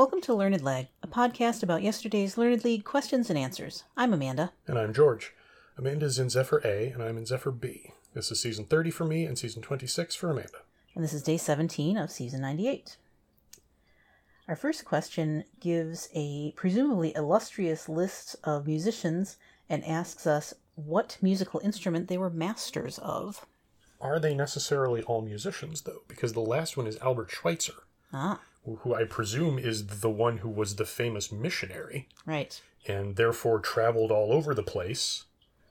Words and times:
Welcome 0.00 0.22
to 0.22 0.32
Learned 0.32 0.62
Leg, 0.62 0.88
a 1.02 1.06
podcast 1.06 1.62
about 1.62 1.82
yesterday's 1.82 2.38
Learned 2.38 2.64
League 2.64 2.84
questions 2.86 3.28
and 3.28 3.38
answers. 3.38 3.84
I'm 3.98 4.14
Amanda. 4.14 4.50
And 4.66 4.78
I'm 4.78 4.94
George. 4.94 5.34
Amanda's 5.76 6.18
in 6.18 6.30
Zephyr 6.30 6.62
A, 6.64 6.86
and 6.88 7.02
I'm 7.02 7.18
in 7.18 7.26
Zephyr 7.26 7.50
B. 7.50 7.92
This 8.14 8.32
is 8.32 8.40
season 8.40 8.64
30 8.64 8.90
for 8.92 9.04
me 9.04 9.26
and 9.26 9.38
season 9.38 9.60
26 9.60 10.14
for 10.14 10.30
Amanda. 10.30 10.60
And 10.94 11.04
this 11.04 11.12
is 11.12 11.22
day 11.22 11.36
17 11.36 11.98
of 11.98 12.10
season 12.10 12.40
98. 12.40 12.96
Our 14.48 14.56
first 14.56 14.86
question 14.86 15.44
gives 15.60 16.08
a 16.14 16.52
presumably 16.52 17.14
illustrious 17.14 17.86
list 17.86 18.36
of 18.42 18.66
musicians 18.66 19.36
and 19.68 19.84
asks 19.84 20.26
us 20.26 20.54
what 20.76 21.18
musical 21.20 21.60
instrument 21.62 22.08
they 22.08 22.16
were 22.16 22.30
masters 22.30 22.98
of. 23.02 23.44
Are 24.00 24.18
they 24.18 24.32
necessarily 24.34 25.02
all 25.02 25.20
musicians, 25.20 25.82
though? 25.82 26.04
Because 26.08 26.32
the 26.32 26.40
last 26.40 26.78
one 26.78 26.86
is 26.86 26.96
Albert 27.02 27.30
Schweitzer, 27.30 27.82
Ah, 28.14 28.40
who 28.64 28.94
I 28.94 29.04
presume 29.04 29.58
is 29.58 29.86
the 30.00 30.10
one 30.10 30.38
who 30.38 30.48
was 30.48 30.76
the 30.76 30.84
famous 30.84 31.32
missionary 31.32 32.08
right. 32.26 32.60
and 32.86 33.16
therefore 33.16 33.58
traveled 33.58 34.10
all 34.10 34.32
over 34.32 34.54
the 34.54 34.62
place, 34.62 35.24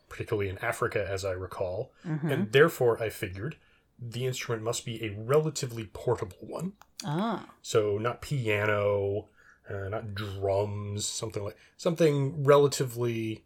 particularly 0.10 0.50
in 0.50 0.58
Africa, 0.60 1.06
as 1.08 1.24
I 1.24 1.32
recall. 1.32 1.92
And 2.04 2.52
therefore, 2.52 3.02
I 3.02 3.10
figured 3.10 3.56
the 4.02 4.26
instrument 4.26 4.64
must 4.64 4.86
be 4.86 5.04
a 5.04 5.10
relatively 5.12 5.86
portable 5.86 6.38
one. 6.42 6.74
Ah, 7.06 7.46
So 7.62 7.98
not 7.98 8.22
piano, 8.22 9.28
uh, 9.70 9.90
not 9.90 10.16
drums, 10.16 11.06
something 11.06 11.44
like 11.44 11.58
something 11.78 12.44
relatively, 12.44 13.44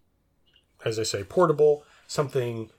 as 0.86 1.00
I 1.00 1.04
say, 1.04 1.24
portable. 1.24 1.84
Something 2.08 2.70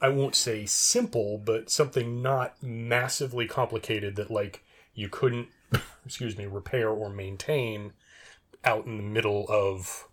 I 0.00 0.08
won't 0.08 0.34
say 0.34 0.66
simple, 0.66 1.38
but 1.38 1.70
something 1.70 2.22
not 2.22 2.62
massively 2.62 3.46
complicated 3.46 4.16
that 4.16 4.30
like 4.30 4.62
you 4.94 5.08
couldn't, 5.08 5.48
excuse 6.06 6.36
me, 6.36 6.46
repair 6.46 6.88
or 6.88 7.08
maintain 7.10 7.92
out 8.64 8.86
in 8.86 8.96
the 8.96 9.02
middle 9.02 9.46
of, 9.48 10.06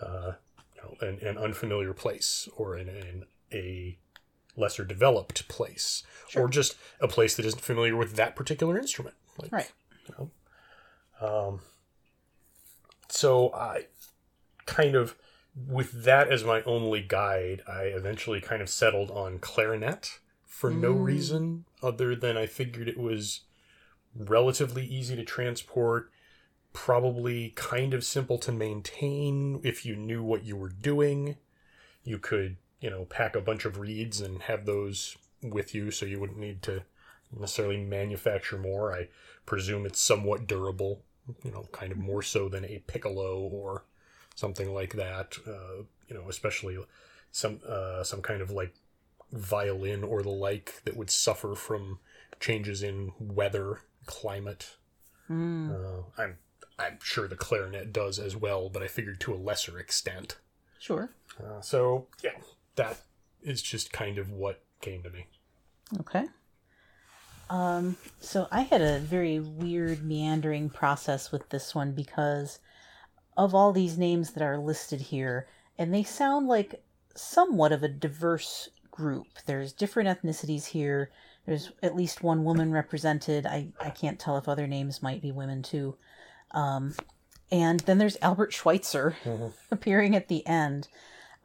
uh, 0.00 0.32
you 0.74 0.82
know, 0.82 0.96
an, 1.06 1.18
an 1.26 1.38
unfamiliar 1.38 1.92
place 1.92 2.48
or 2.56 2.76
in, 2.76 2.88
in 2.88 3.24
a 3.52 3.98
lesser 4.56 4.84
developed 4.84 5.48
place 5.48 6.02
or 6.36 6.48
just 6.48 6.76
a 7.00 7.08
place 7.08 7.36
that 7.36 7.46
isn't 7.46 7.62
familiar 7.62 7.96
with 7.96 8.16
that 8.16 8.36
particular 8.36 8.78
instrument. 8.78 9.14
Like, 9.40 9.52
right. 9.52 9.70
um, 11.20 11.60
so 13.08 13.52
I 13.54 13.86
kind 14.66 14.94
of, 14.94 15.16
with 15.54 16.04
that 16.04 16.28
as 16.28 16.44
my 16.44 16.62
only 16.62 17.00
guide, 17.02 17.62
I 17.66 17.84
eventually 17.84 18.40
kind 18.40 18.60
of 18.62 18.68
settled 18.68 19.10
on 19.10 19.38
clarinet 19.38 20.18
for 20.46 20.70
no 20.70 20.94
Mm. 20.94 21.04
reason 21.04 21.64
other 21.82 22.14
than 22.16 22.36
I 22.36 22.46
figured 22.46 22.88
it 22.88 22.98
was 22.98 23.42
relatively 24.14 24.84
easy 24.84 25.16
to 25.16 25.24
transport, 25.24 26.10
probably 26.72 27.52
kind 27.56 27.94
of 27.94 28.04
simple 28.04 28.38
to 28.38 28.52
maintain 28.52 29.60
if 29.64 29.84
you 29.84 29.96
knew 29.96 30.22
what 30.22 30.44
you 30.44 30.56
were 30.56 30.68
doing. 30.68 31.36
You 32.04 32.18
could, 32.18 32.56
you 32.80 32.90
know, 32.90 33.04
pack 33.04 33.36
a 33.36 33.40
bunch 33.40 33.64
of 33.64 33.78
reeds 33.78 34.20
and 34.20 34.42
have 34.42 34.66
those 34.66 35.16
with 35.42 35.74
you 35.74 35.90
so 35.90 36.06
you 36.06 36.20
wouldn't 36.20 36.38
need 36.38 36.62
to 36.62 36.82
necessarily 37.36 37.78
manufacture 37.78 38.58
more. 38.58 38.94
I 38.94 39.08
presume 39.46 39.86
it's 39.86 40.00
somewhat 40.00 40.46
durable, 40.46 41.02
you 41.44 41.50
know, 41.50 41.68
kind 41.72 41.92
of 41.92 41.98
more 41.98 42.22
so 42.22 42.48
than 42.48 42.64
a 42.64 42.82
piccolo 42.86 43.38
or 43.40 43.84
something 44.34 44.72
like 44.72 44.94
that. 44.94 45.36
Uh, 45.46 45.82
you 46.08 46.14
know, 46.14 46.28
especially 46.28 46.78
some 47.30 47.60
uh, 47.68 48.02
some 48.02 48.22
kind 48.22 48.40
of 48.40 48.50
like 48.50 48.74
violin 49.32 50.02
or 50.02 50.22
the 50.22 50.30
like 50.30 50.80
that 50.84 50.96
would 50.96 51.10
suffer 51.10 51.54
from 51.54 51.98
changes 52.40 52.82
in 52.82 53.12
weather, 53.18 53.80
climate. 54.06 54.76
Mm. 55.30 55.70
Uh, 55.70 56.02
I'm 56.16 56.38
I'm 56.78 56.98
sure 57.02 57.26
the 57.26 57.36
clarinet 57.36 57.92
does 57.92 58.18
as 58.18 58.36
well, 58.36 58.68
but 58.68 58.82
I 58.82 58.88
figured 58.88 59.20
to 59.20 59.34
a 59.34 59.36
lesser 59.36 59.78
extent. 59.78 60.36
Sure. 60.78 61.10
Uh, 61.38 61.60
so 61.60 62.06
yeah, 62.22 62.30
that 62.76 62.98
is 63.42 63.62
just 63.62 63.92
kind 63.92 64.18
of 64.18 64.30
what 64.30 64.62
came 64.80 65.02
to 65.02 65.10
me. 65.10 65.26
Okay. 66.00 66.26
Um, 67.50 67.96
so 68.20 68.46
I 68.50 68.62
had 68.62 68.82
a 68.82 68.98
very 68.98 69.40
weird 69.40 70.04
meandering 70.04 70.68
process 70.68 71.32
with 71.32 71.48
this 71.48 71.74
one 71.74 71.92
because 71.92 72.58
of 73.36 73.54
all 73.54 73.72
these 73.72 73.96
names 73.96 74.32
that 74.32 74.42
are 74.42 74.58
listed 74.58 75.00
here, 75.00 75.46
and 75.78 75.94
they 75.94 76.02
sound 76.02 76.46
like 76.46 76.82
somewhat 77.14 77.72
of 77.72 77.82
a 77.82 77.88
diverse 77.88 78.68
group. 78.90 79.26
There's 79.46 79.72
different 79.72 80.08
ethnicities 80.08 80.66
here. 80.66 81.10
There's 81.48 81.72
at 81.82 81.96
least 81.96 82.22
one 82.22 82.44
woman 82.44 82.72
represented. 82.72 83.46
I, 83.46 83.68
I 83.80 83.88
can't 83.88 84.18
tell 84.18 84.36
if 84.36 84.48
other 84.48 84.66
names 84.66 85.02
might 85.02 85.22
be 85.22 85.32
women 85.32 85.62
too. 85.62 85.96
Um, 86.50 86.94
and 87.50 87.80
then 87.80 87.96
there's 87.96 88.18
Albert 88.20 88.52
Schweitzer 88.52 89.16
appearing 89.70 90.14
at 90.14 90.28
the 90.28 90.46
end, 90.46 90.88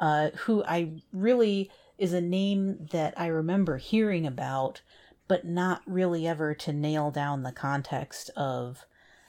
uh, 0.02 0.32
who 0.40 0.62
I 0.66 1.02
really 1.14 1.72
is 1.98 2.12
a 2.12 2.20
name 2.20 2.90
that 2.92 3.14
I 3.16 3.28
remember 3.28 3.78
hearing 3.78 4.28
about, 4.28 4.82
but 5.30 5.46
not 5.46 5.82
really 5.86 6.28
ever 6.28 6.54
to 6.54 6.74
nail 6.74 7.10
down 7.10 7.44
the 7.44 7.54
context 7.54 8.30
of 8.36 8.86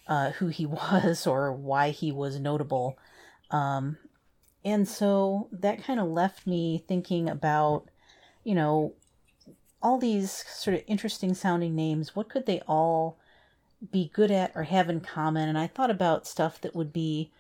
uh, 0.09 0.33
who 0.33 0.49
he 0.49 0.67
was 0.67 1.25
or 1.25 1.53
why 1.53 1.91
he 1.91 2.11
was 2.11 2.41
notable. 2.41 2.99
Um, 3.53 3.99
and 4.65 4.89
so 4.89 5.49
that 5.53 5.85
kind 5.85 6.01
of 6.01 6.09
left 6.09 6.49
me 6.49 6.83
thinking 6.89 7.29
about, 7.29 7.91
you 8.43 8.57
know, 8.57 8.95
all 9.85 9.99
these 9.99 10.45
sort 10.49 10.75
of 10.75 10.83
interesting 10.87 11.35
sounding 11.35 11.77
names. 11.77 12.17
What 12.17 12.31
could 12.31 12.47
they 12.47 12.63
all 12.67 13.19
be 13.93 14.11
good 14.15 14.31
at 14.31 14.51
or 14.55 14.63
have 14.63 14.89
in 14.89 15.01
common? 15.01 15.47
And 15.47 15.59
I 15.59 15.67
thought 15.67 15.91
about 15.91 16.27
stuff 16.27 16.59
that 16.63 16.75
would 16.75 16.91
be, 16.91 17.31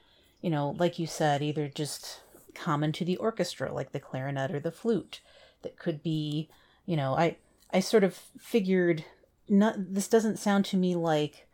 you 0.43 0.50
know, 0.50 0.77
like 0.78 0.99
you 0.99 1.06
said, 1.06 1.43
either 1.43 1.69
just 1.69 2.21
common 2.55 2.93
to 2.93 3.05
the 3.05 3.16
orchestra, 3.16 3.72
like 3.72 3.93
the 3.93 3.99
clarinet 3.99 4.55
or 4.55 4.60
the 4.60 4.71
flute, 4.71 5.22
that 5.62 5.78
could 5.78 6.03
be, 6.03 6.50
you 6.84 6.97
know, 6.97 7.15
I 7.15 7.38
I 7.72 7.81
sort 7.81 8.05
of 8.05 8.15
figured 8.38 9.06
not 9.49 9.76
this 9.78 10.06
doesn't 10.06 10.38
sound 10.38 10.66
to 10.66 10.76
me 10.76 10.94
like 10.94 11.49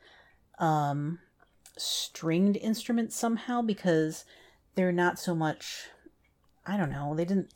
um 0.59 1.21
stringed 1.77 2.57
instruments 2.57 3.17
somehow 3.17 3.63
because 3.63 4.25
they're 4.75 4.93
not 4.93 5.21
so 5.21 5.37
much 5.37 5.89
I 6.67 6.77
don't 6.77 6.91
know, 6.91 7.15
they 7.15 7.25
didn't 7.25 7.55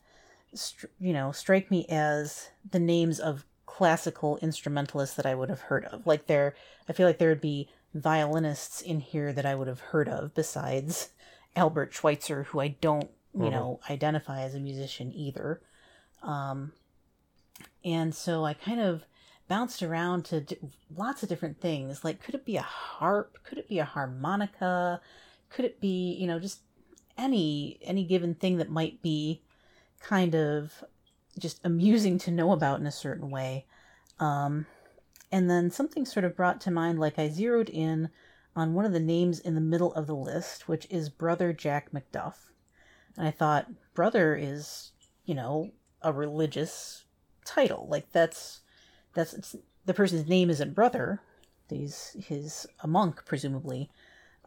you 0.98 1.12
know, 1.12 1.32
strike 1.32 1.70
me 1.70 1.86
as 1.88 2.50
the 2.70 2.78
names 2.78 3.20
of 3.20 3.44
classical 3.66 4.38
instrumentalists 4.38 5.16
that 5.16 5.26
I 5.26 5.34
would 5.34 5.48
have 5.48 5.62
heard 5.62 5.84
of. 5.86 6.06
Like 6.06 6.26
there 6.26 6.54
I 6.88 6.92
feel 6.92 7.06
like 7.06 7.18
there 7.18 7.30
would 7.30 7.40
be 7.40 7.68
violinists 7.92 8.80
in 8.80 9.00
here 9.00 9.32
that 9.32 9.46
I 9.46 9.54
would 9.54 9.68
have 9.68 9.80
heard 9.80 10.08
of 10.08 10.34
besides 10.34 11.10
Albert 11.56 11.92
Schweitzer 11.92 12.44
who 12.44 12.60
I 12.60 12.68
don't, 12.68 13.10
you 13.36 13.50
know, 13.50 13.80
identify 13.90 14.42
as 14.42 14.54
a 14.54 14.60
musician 14.60 15.12
either. 15.12 15.60
Um 16.22 16.72
and 17.84 18.14
so 18.14 18.44
I 18.44 18.54
kind 18.54 18.80
of 18.80 19.04
bounced 19.48 19.82
around 19.82 20.24
to 20.26 20.40
d- 20.40 20.56
lots 20.94 21.22
of 21.22 21.28
different 21.28 21.60
things. 21.60 22.04
Like, 22.04 22.22
could 22.22 22.34
it 22.34 22.44
be 22.44 22.56
a 22.56 22.62
harp? 22.62 23.38
Could 23.44 23.58
it 23.58 23.68
be 23.68 23.78
a 23.78 23.84
harmonica? 23.84 25.00
Could 25.50 25.64
it 25.64 25.80
be, 25.80 26.14
you 26.14 26.26
know, 26.26 26.38
just 26.38 26.60
any 27.16 27.78
any 27.82 28.04
given 28.04 28.34
thing 28.34 28.56
that 28.58 28.70
might 28.70 29.02
be 29.02 29.42
kind 30.04 30.34
of 30.34 30.84
just 31.38 31.60
amusing 31.64 32.18
to 32.18 32.30
know 32.30 32.52
about 32.52 32.78
in 32.78 32.86
a 32.86 32.92
certain 32.92 33.30
way. 33.30 33.66
Um, 34.20 34.66
and 35.32 35.50
then 35.50 35.70
something 35.70 36.04
sort 36.04 36.24
of 36.24 36.36
brought 36.36 36.60
to 36.62 36.70
mind, 36.70 37.00
like 37.00 37.18
I 37.18 37.28
zeroed 37.28 37.70
in 37.70 38.10
on 38.54 38.74
one 38.74 38.84
of 38.84 38.92
the 38.92 39.00
names 39.00 39.40
in 39.40 39.54
the 39.54 39.60
middle 39.60 39.92
of 39.94 40.06
the 40.06 40.14
list, 40.14 40.68
which 40.68 40.86
is 40.90 41.08
Brother 41.08 41.52
Jack 41.52 41.90
McDuff. 41.90 42.34
And 43.16 43.26
I 43.26 43.30
thought, 43.30 43.70
brother 43.94 44.36
is, 44.36 44.92
you 45.24 45.34
know, 45.34 45.70
a 46.02 46.12
religious 46.12 47.04
title. 47.44 47.86
Like 47.88 48.12
that's 48.12 48.60
that's 49.14 49.56
the 49.86 49.94
person's 49.94 50.28
name 50.28 50.50
isn't 50.50 50.74
brother. 50.74 51.20
He's 51.68 52.16
he's 52.18 52.66
a 52.80 52.86
monk 52.86 53.24
presumably, 53.24 53.90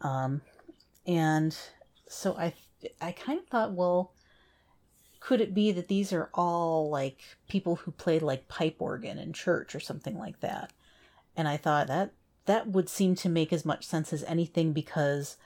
um, 0.00 0.40
and 1.06 1.56
so 2.08 2.36
I 2.36 2.54
I 3.00 3.12
kind 3.12 3.40
of 3.40 3.46
thought, 3.46 3.72
well, 3.72 4.12
could 5.20 5.40
it 5.40 5.54
be 5.54 5.72
that 5.72 5.88
these 5.88 6.12
are 6.12 6.30
all 6.34 6.88
like 6.90 7.20
people 7.48 7.76
who 7.76 7.90
played 7.90 8.22
like 8.22 8.48
pipe 8.48 8.76
organ 8.78 9.18
in 9.18 9.32
church 9.32 9.74
or 9.74 9.80
something 9.80 10.18
like 10.18 10.40
that? 10.40 10.72
And 11.36 11.48
I 11.48 11.56
thought 11.56 11.86
that 11.88 12.12
that 12.46 12.68
would 12.68 12.88
seem 12.88 13.14
to 13.16 13.28
make 13.28 13.52
as 13.52 13.64
much 13.64 13.86
sense 13.86 14.12
as 14.12 14.24
anything 14.24 14.72
because 14.72 15.36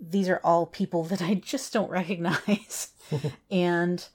these 0.00 0.28
are 0.28 0.40
all 0.42 0.66
people 0.66 1.04
that 1.04 1.22
I 1.22 1.34
just 1.34 1.72
don't 1.72 1.90
recognize. 1.90 2.92
and 3.50 4.06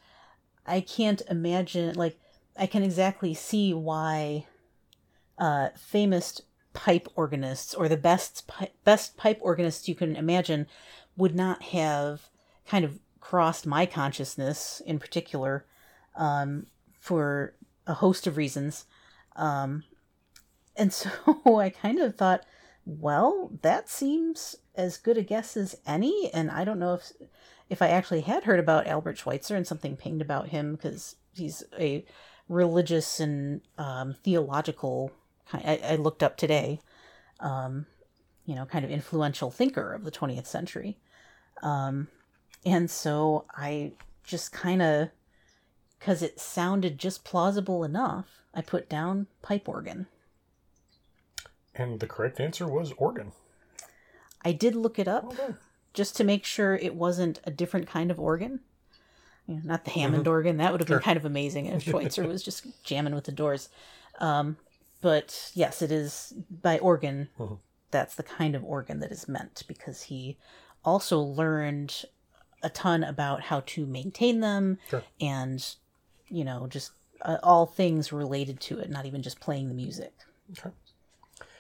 I 0.66 0.82
can't 0.82 1.22
imagine, 1.30 1.96
like, 1.96 2.20
I 2.58 2.66
can 2.66 2.84
exactly 2.84 3.34
see 3.34 3.74
why 3.74 4.48
uh, 5.38 5.70
famous 5.76 6.42
pipe 6.74 7.08
organists 7.16 7.74
or 7.74 7.88
the 7.88 7.98
best 7.98 8.48
pi- 8.48 8.72
best 8.84 9.18
pipe 9.18 9.40
organists 9.42 9.88
you 9.88 9.96
can 9.96 10.16
imagine 10.16 10.68
would 11.18 11.36
not 11.36 11.62
have 11.64 12.30
kind 12.66 12.86
of 12.86 13.00
crossed 13.22 13.66
my 13.66 13.86
consciousness 13.86 14.82
in 14.86 15.00
particular 15.00 15.66
um, 16.16 16.66
for 17.00 17.54
a 17.88 17.94
host 17.94 18.28
of 18.28 18.36
reasons. 18.36 18.86
Um, 19.36 19.84
and 20.76 20.92
so 20.94 21.10
I 21.60 21.70
kind 21.70 22.00
of 22.00 22.16
thought, 22.16 22.46
Well, 22.86 23.52
that 23.62 23.88
seems 23.88 24.58
as 24.76 24.98
good 24.98 25.18
a 25.18 25.22
guess 25.22 25.56
as 25.56 25.78
any, 25.86 26.30
and 26.34 26.52
I 26.52 26.64
don't 26.66 26.80
know 26.80 26.96
if 26.96 27.12
if 27.70 27.82
I 27.82 27.88
actually 27.88 28.22
had 28.22 28.44
heard 28.44 28.60
about 28.60 28.86
Albert 28.86 29.18
Schweitzer 29.18 29.56
and 29.56 29.66
something 29.66 29.96
pinged 29.96 30.22
about 30.22 30.50
him 30.50 30.74
because 30.76 31.16
he's 31.34 31.64
a 31.80 32.04
religious 32.50 33.22
and 33.22 33.62
um, 33.78 34.16
theological. 34.26 35.12
I, 35.54 35.80
I 35.82 35.96
looked 35.96 36.22
up 36.22 36.36
today, 36.36 36.82
um, 37.40 37.86
you 38.46 38.56
know, 38.56 38.66
kind 38.66 38.84
of 38.84 38.92
influential 38.92 39.52
thinker 39.52 39.94
of 39.94 40.04
the 40.04 40.12
20th 40.12 40.48
century, 40.48 40.98
um, 41.64 42.10
and 42.66 42.90
so 42.90 43.46
I 43.56 43.94
just 44.24 44.52
kind 44.52 44.82
of 44.82 45.10
because 46.00 46.22
it 46.22 46.40
sounded 46.40 46.98
just 46.98 47.24
plausible 47.24 47.84
enough, 47.84 48.42
I 48.56 48.62
put 48.62 48.90
down 48.90 49.28
pipe 49.44 49.70
organ. 49.70 50.08
And 51.76 52.00
the 52.00 52.08
correct 52.08 52.40
answer 52.40 52.68
was 52.68 52.92
organ. 52.98 53.32
I 54.44 54.52
did 54.52 54.76
look 54.76 54.98
it 55.00 55.08
up 55.08 55.38
done. 55.38 55.58
just 55.94 56.16
to 56.18 56.24
make 56.24 56.44
sure 56.46 56.76
it 56.76 56.96
wasn't 56.96 57.40
a 57.44 57.52
different 57.52 57.88
kind 57.88 58.10
of 58.12 58.20
organ. 58.20 58.62
You 59.48 59.56
know, 59.56 59.62
not 59.64 59.86
the 59.86 59.92
Hammond 59.92 60.28
organ. 60.28 60.58
That 60.58 60.72
would 60.72 60.82
have 60.82 60.88
been 60.88 60.96
Sure. 60.96 61.02
kind 61.02 61.18
of 61.18 61.26
amazing 61.26 61.68
if 61.68 61.84
Schweitzer 61.88 62.28
was 62.28 62.44
just 62.44 62.66
jamming 62.84 63.14
with 63.16 63.26
the 63.26 63.32
doors. 63.32 63.70
Um, 64.20 64.58
but 65.02 65.52
yes, 65.54 65.82
it 65.82 65.92
is 65.92 66.34
pipe 66.64 66.82
organ. 66.82 67.30
Mhm. 67.40 67.60
That's 67.92 68.16
the 68.16 68.24
kind 68.24 68.56
of 68.56 68.64
organ 68.64 69.00
that 69.02 69.12
is 69.12 69.28
meant 69.28 69.64
because 69.68 70.04
he 70.04 70.38
also 70.84 71.20
learned 71.20 72.06
a 72.64 72.70
ton 72.70 73.04
about 73.04 73.42
how 73.42 73.62
to 73.68 73.86
maintain 73.86 74.40
them 74.40 74.78
Sure. 74.90 75.04
and, 75.20 75.76
you 76.28 76.44
know, 76.44 76.68
just 76.68 76.92
uh, 77.22 77.38
all 77.44 77.66
things 77.66 78.12
related 78.12 78.60
to 78.62 78.80
it, 78.80 78.90
not 78.90 79.06
even 79.06 79.22
just 79.22 79.40
playing 79.40 79.68
the 79.68 79.74
music. 79.74 80.14
Okay. 80.58 80.72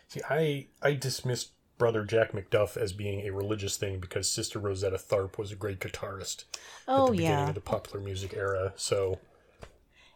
See, 0.07 0.21
I 0.30 0.68
I 0.81 0.94
dismissed 0.94 1.51
brother 1.77 2.03
Jack 2.03 2.31
McDuff 2.33 2.77
as 2.77 2.94
being 2.94 3.21
a 3.21 3.31
religious 3.31 3.77
thing 3.77 4.00
because 4.00 4.30
Sister 4.30 4.59
Rosetta 4.59 4.98
Tharpe 4.98 5.38
was 5.38 5.51
a 5.51 5.56
great 5.56 5.80
guitarist 5.80 6.44
at 6.53 6.59
Oh, 6.88 7.06
the 7.07 7.12
beginning 7.13 7.38
yeah. 7.39 7.50
of 7.50 7.56
the 7.56 7.62
popular 7.62 8.00
music 8.00 8.33
era. 8.36 8.74
So 8.75 9.19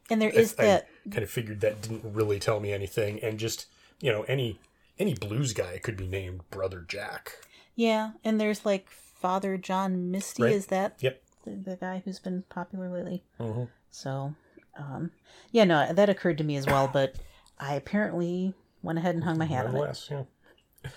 And 0.10 0.22
there 0.22 0.30
is 0.30 0.54
I 0.60 0.64
that. 0.66 0.88
kind 1.10 1.24
of 1.24 1.30
figured 1.32 1.62
that 1.62 1.82
didn't 1.82 2.04
really 2.14 2.40
tell 2.40 2.60
me 2.60 2.72
anything, 2.74 3.20
and 3.24 3.40
just 3.40 3.66
you 4.02 4.12
know 4.12 4.24
any 4.24 4.60
any 5.00 5.14
blues 5.14 5.54
guy 5.54 5.78
could 5.80 5.98
be 5.98 6.08
named 6.08 6.42
Brother 6.52 6.82
Jack. 6.88 7.38
Yeah, 7.76 8.12
and 8.24 8.40
there's 8.40 8.66
like 8.66 8.88
Father 9.25 9.57
John 9.57 10.12
Misty. 10.12 10.44
Right. 10.44 10.51
Is 10.54 10.68
that 10.68 10.98
Yep. 11.00 11.19
the, 11.45 11.51
the 11.72 11.75
guy 11.77 12.04
who's 12.06 12.19
been 12.19 12.44
popular 12.48 12.92
lately? 12.92 13.24
Mhm. 13.39 13.69
So, 13.89 14.36
um, 14.77 15.10
yeah, 15.51 15.63
no, 15.63 15.92
that 15.92 16.10
occurred 16.10 16.38
to 16.38 16.44
me 16.44 16.57
as 16.57 16.68
well, 16.68 16.88
but 16.88 17.16
I 17.60 17.74
apparently 17.74 18.54
went 18.83 19.00
ahead 19.00 19.16
and 19.16 19.24
hung 19.24 19.39
my 19.39 19.45
hat 19.45 19.66
on 19.66 19.75
it. 19.75 20.07
Yeah. 20.12 20.92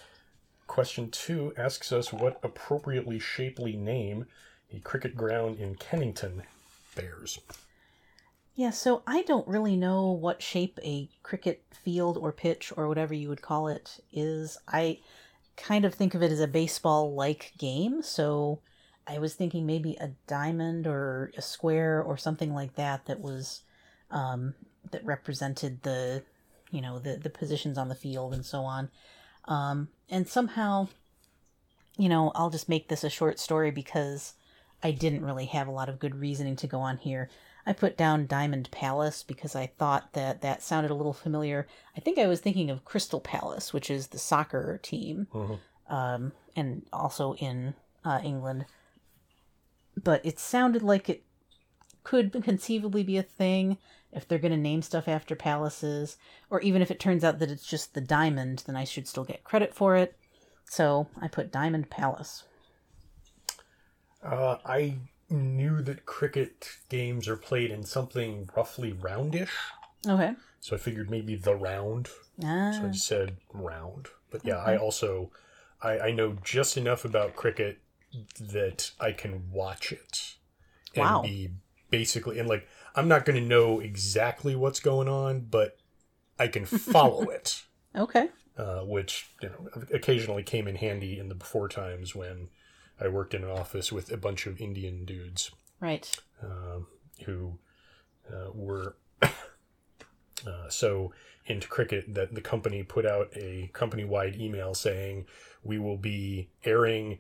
Question 0.67 1.11
two 1.11 1.55
asks 1.57 1.91
us 1.91 2.13
what 2.13 2.39
appropriately 2.43 3.19
shapely 3.19 3.77
name 3.77 4.27
a 4.71 4.79
cricket 4.81 5.17
ground 5.17 5.59
in 5.59 5.77
Kennington 5.77 6.43
bears. 6.95 7.39
Yeah, 8.55 8.71
so 8.71 9.03
I 9.07 9.23
don't 9.23 9.49
really 9.49 9.77
know 9.77 10.11
what 10.11 10.43
shape 10.43 10.79
a 10.85 11.09
cricket 11.23 11.65
field 11.73 12.19
or 12.19 12.33
pitch 12.33 12.75
or 12.77 12.89
whatever 12.89 13.15
you 13.15 13.31
would 13.31 13.41
call 13.41 13.69
it 13.69 14.01
is. 14.13 14.59
I 14.69 14.99
kind 15.59 15.85
of 15.85 15.95
think 15.95 16.15
of 16.15 16.23
it 16.23 16.33
as 16.33 16.41
a 16.41 16.47
baseball 16.47 17.15
like 17.15 17.53
game, 17.59 18.03
so 18.03 18.61
I 19.07 19.19
was 19.19 19.35
thinking 19.35 19.67
maybe 19.67 19.97
a 20.01 20.13
diamond 20.27 20.87
or 20.87 21.33
a 21.37 21.43
square 21.43 22.03
or 22.03 22.17
something 22.17 22.55
like 22.55 22.75
that 22.77 23.07
that 23.07 23.21
was 23.21 23.63
um, 24.11 24.55
that 24.91 25.05
represented 25.05 25.83
the 25.83 26.23
you 26.71 26.81
know 26.81 26.99
the 26.99 27.17
the 27.17 27.31
positions 27.31 27.79
on 27.79 27.89
the 27.89 27.95
field 27.95 28.35
and 28.35 28.45
so 28.45 28.61
on. 28.61 28.91
Um, 29.47 29.89
and 30.11 30.29
somehow, 30.29 30.89
you 31.97 32.09
know, 32.09 32.33
I'll 32.35 32.51
just 32.51 32.69
make 32.69 32.89
this 32.89 33.03
a 33.03 33.11
short 33.11 33.39
story 33.39 33.71
because 33.71 34.35
I 34.83 34.91
didn't 34.91 35.25
really 35.25 35.47
have 35.47 35.69
a 35.69 35.73
lot 35.73 35.89
of 35.89 35.99
good 35.99 36.15
reasoning 36.15 36.57
to 36.57 36.67
go 36.67 36.81
on 36.81 36.99
here. 36.99 37.31
I 37.69 37.75
put 37.75 37.99
down 37.99 38.27
Diamond 38.27 38.71
Palace 38.71 39.23
because 39.23 39.55
I 39.55 39.67
thought 39.67 40.15
that 40.15 40.41
that 40.41 40.63
sounded 40.63 40.91
a 40.91 40.95
little 40.95 41.13
familiar. 41.13 41.67
I 41.95 42.01
think 42.01 42.17
I 42.19 42.27
was 42.27 42.41
thinking 42.41 42.71
of 42.71 42.87
Crystal 42.87 43.21
Palace, 43.21 43.75
which 43.75 43.91
is 43.91 44.07
the 44.07 44.19
soccer 44.19 44.79
team, 44.83 45.29
Mhm. 45.35 45.59
um, 45.89 46.33
and 46.57 46.87
also 46.95 47.35
in 47.35 47.75
uh, 48.07 48.21
England. 48.25 48.65
But 50.03 50.25
it 50.25 50.39
sounded 50.39 50.83
like 50.83 51.11
it 51.11 51.25
could 52.05 52.33
conceivably 52.43 53.03
be 53.03 53.19
a 53.19 53.23
thing 53.23 53.77
if 54.13 54.27
they're 54.27 54.39
going 54.39 54.53
to 54.53 54.57
name 54.57 54.81
stuff 54.81 55.07
after 55.07 55.37
palaces, 55.37 56.17
or 56.49 56.63
even 56.63 56.81
if 56.81 56.91
it 56.91 56.99
turns 56.99 57.23
out 57.23 57.39
that 57.39 57.51
it's 57.51 57.67
just 57.67 57.93
the 57.93 58.01
diamond, 58.01 58.63
then 58.67 58.77
I 58.77 58.85
should 58.85 59.07
still 59.07 59.25
get 59.25 59.45
credit 59.45 59.75
for 59.75 59.95
it. 59.95 60.17
So 60.65 61.09
I 61.21 61.29
put 61.29 61.53
Diamond 61.53 61.91
Palace. 61.91 62.45
Uh, 64.23 64.57
I 64.65 64.97
knew 65.31 65.83
that 65.83 66.07
cricket 66.07 66.69
games 66.89 67.29
are 67.29 67.37
played 67.37 67.71
in 67.71 67.85
something 67.85 68.49
roughly 68.57 68.93
roundish, 68.93 69.51
Okay. 70.07 70.35
so 70.61 70.77
I 70.77 70.79
figured 70.79 71.11
maybe 71.11 71.35
the 71.37 71.55
round. 71.55 72.09
Ah, 72.43 72.71
So 72.73 72.87
I 72.87 72.91
just 72.91 73.07
said 73.07 73.37
round. 73.53 74.09
But 74.31 74.45
yeah, 74.45 74.59
I 74.59 74.77
also 74.77 75.31
I, 75.83 75.99
I 75.99 76.11
know 76.13 76.37
just 76.45 76.77
enough 76.77 77.05
about 77.05 77.37
cricket 77.37 77.79
that 78.41 78.91
I 79.01 79.13
can 79.13 79.51
watch 79.51 79.93
it 79.93 80.37
and 80.95 81.05
Wow. 81.05 81.23
be 81.23 81.51
basically 81.91 82.39
and 82.39 82.49
like 82.49 82.67
I'm 82.95 83.09
not 83.09 83.25
going 83.25 83.41
to 83.41 83.47
know 83.47 83.81
exactly 83.81 84.57
what's 84.57 84.81
going 84.81 85.09
on, 85.09 85.41
but 85.51 85.77
I 86.39 86.49
can 86.49 86.65
follow 86.67 87.29
it. 87.31 87.65
okay. 87.95 88.29
uh, 88.57 88.81
which 88.81 89.31
you 89.43 89.49
know 89.51 89.69
occasionally 89.93 90.43
came 90.43 90.67
in 90.67 90.77
handy 90.77 91.19
in 91.19 91.29
the 91.29 91.35
before 91.35 91.69
times 91.69 92.15
when 92.15 92.49
I 93.01 93.09
worked 93.09 93.35
in 93.35 93.45
an 93.45 93.51
office 93.51 93.93
with 93.93 94.11
a 94.13 94.17
bunch 94.17 94.47
of 94.47 94.61
Indian 94.61 95.05
dudes 95.05 95.51
Right. 95.81 96.15
um, 96.43 96.87
who 97.25 97.59
uh, 98.33 98.51
were 98.53 98.97
uh, 99.23 100.69
so 100.69 101.13
into 101.47 101.69
cricket 101.69 102.15
that 102.15 102.35
the 102.35 102.41
company 102.41 102.83
put 102.83 103.07
out 103.07 103.31
a 103.35 103.71
company-wide 103.73 104.37
email 104.37 104.75
saying 104.75 105.27
we 105.63 105.79
will 105.79 105.97
be 105.97 106.49
airing 106.65 107.19